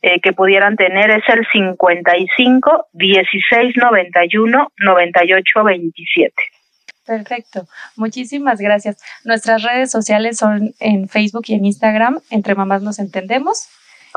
Eh, 0.01 0.21
que 0.21 0.31
pudieran 0.31 0.77
tener 0.77 1.11
es 1.11 1.23
el 1.27 1.45
55 1.51 2.87
16 2.93 3.75
91 3.75 4.71
98 4.77 5.63
27. 5.65 6.33
Perfecto, 7.05 7.67
muchísimas 7.97 8.61
gracias. 8.61 9.03
Nuestras 9.25 9.63
redes 9.63 9.91
sociales 9.91 10.37
son 10.37 10.73
en 10.79 11.09
Facebook 11.09 11.43
y 11.47 11.55
en 11.55 11.65
Instagram, 11.65 12.21
Entre 12.29 12.55
Mamás 12.55 12.81
Nos 12.81 12.99
Entendemos. 12.99 13.67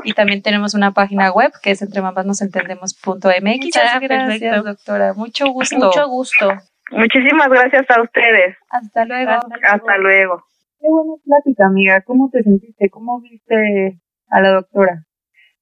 Y 0.05 0.13
también 0.13 0.43
tenemos 0.43 0.75
una 0.75 0.93
página 0.93 1.33
web 1.33 1.51
que 1.63 1.73
es 1.73 1.83
entremamasnosentendemos.mx. 1.83 3.65
Muchas 3.65 4.01
gracias, 4.01 4.65
doctora. 4.65 5.15
Mucho 5.15 5.49
gusto. 5.49 5.77
Mucho 5.77 6.09
gusto. 6.09 6.53
Muchísimas 6.93 7.49
gracias 7.49 7.91
a 7.91 8.03
ustedes. 8.03 8.57
Hasta 8.71 9.05
luego. 9.05 9.33
Hasta 9.33 9.99
luego. 9.99 10.45
Qué 10.81 10.87
buena 10.89 11.15
plática, 11.25 11.67
amiga. 11.67 12.01
¿Cómo 12.03 12.31
te 12.31 12.43
sentiste? 12.43 12.89
¿Cómo 12.91 13.21
viste 13.21 13.99
a 14.29 14.41
la 14.41 14.51
doctora? 14.51 15.07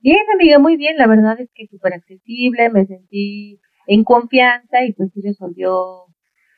Bien, 0.00 0.18
amiga, 0.34 0.58
muy 0.58 0.76
bien. 0.76 0.96
La 0.96 1.06
verdad 1.06 1.38
es 1.40 1.50
que 1.54 1.66
súper 1.66 1.94
accesible, 1.94 2.70
me 2.70 2.86
sentí 2.86 3.60
en 3.86 4.04
confianza 4.04 4.84
y 4.84 4.92
pues 4.92 5.10
sí 5.12 5.20
resolvió 5.22 6.06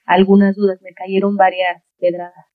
algunas 0.07 0.55
dudas. 0.57 0.79
Me 0.83 0.95
cayeron 0.95 1.37
varias 1.37 1.83
pedradas. 1.99 2.47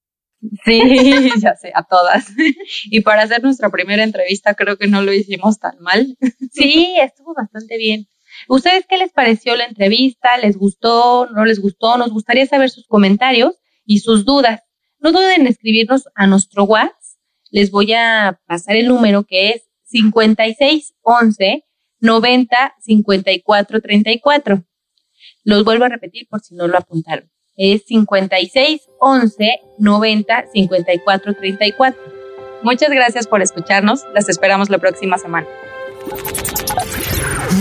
Sí, 0.63 0.81
ya 1.41 1.55
sé, 1.55 1.71
a 1.73 1.83
todas. 1.83 2.31
Y 2.91 3.01
para 3.01 3.23
hacer 3.23 3.43
nuestra 3.43 3.69
primera 3.69 4.03
entrevista 4.03 4.53
creo 4.53 4.77
que 4.77 4.87
no 4.87 5.01
lo 5.01 5.13
hicimos 5.13 5.59
tan 5.59 5.77
mal. 5.79 6.17
Sí, 6.51 6.95
estuvo 7.01 7.33
bastante 7.33 7.77
bien. 7.77 8.07
¿Ustedes 8.47 8.85
qué 8.87 8.97
les 8.97 9.11
pareció 9.11 9.55
la 9.55 9.65
entrevista? 9.65 10.37
¿Les 10.37 10.57
gustó? 10.57 11.27
¿No 11.27 11.43
les 11.45 11.59
gustó? 11.59 11.97
Nos 11.97 12.11
gustaría 12.11 12.45
saber 12.45 12.69
sus 12.69 12.87
comentarios 12.87 13.59
y 13.85 13.99
sus 13.99 14.25
dudas. 14.25 14.61
No 14.99 15.11
duden 15.11 15.41
en 15.41 15.47
escribirnos 15.47 16.07
a 16.15 16.27
nuestro 16.27 16.63
WhatsApp. 16.63 16.95
Les 17.51 17.71
voy 17.71 17.93
a 17.93 18.39
pasar 18.45 18.75
el 18.75 18.87
número 18.87 19.23
que 19.23 19.49
es 19.51 19.66
56 19.87 20.93
11 21.01 21.65
90 21.99 22.75
54 22.79 23.81
34. 23.81 24.63
Los 25.43 25.63
vuelvo 25.63 25.85
a 25.85 25.89
repetir 25.89 26.27
por 26.29 26.41
si 26.41 26.55
no 26.55 26.67
lo 26.67 26.77
apuntaron. 26.77 27.29
Es 27.55 27.85
56 27.87 28.81
11 28.99 29.59
90 29.79 30.45
54 30.53 31.33
34. 31.33 32.01
Muchas 32.63 32.89
gracias 32.89 33.27
por 33.27 33.41
escucharnos. 33.41 34.03
Las 34.13 34.29
esperamos 34.29 34.69
la 34.69 34.77
próxima 34.77 35.17
semana. 35.17 35.47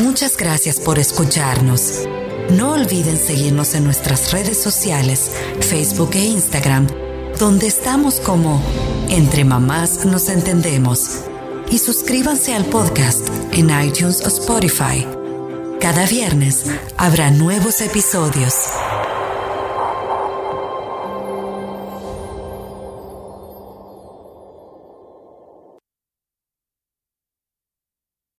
Muchas 0.03 0.37
gracias 0.37 0.81
por 0.81 0.99
escucharnos. 0.99 2.07
No 2.51 2.73
olviden 2.73 3.17
seguirnos 3.17 3.75
en 3.75 3.85
nuestras 3.85 4.33
redes 4.33 4.62
sociales, 4.62 5.33
Facebook 5.61 6.11
e 6.15 6.25
Instagram, 6.25 6.87
donde 7.41 7.67
estamos 7.67 8.21
como 8.21 8.62
Entre 9.09 9.45
Mamás 9.45 10.05
Nos 10.07 10.29
Entendemos 10.29 11.25
y 11.70 11.79
suscríbanse 11.79 12.55
al 12.55 12.64
podcast 12.66 13.29
en 13.52 13.70
iTunes 13.85 14.20
o 14.24 14.29
Spotify. 14.29 15.07
Cada 15.81 16.07
viernes 16.07 16.66
habrá 16.96 17.31
nuevos 17.31 17.81
episodios. 17.81 18.55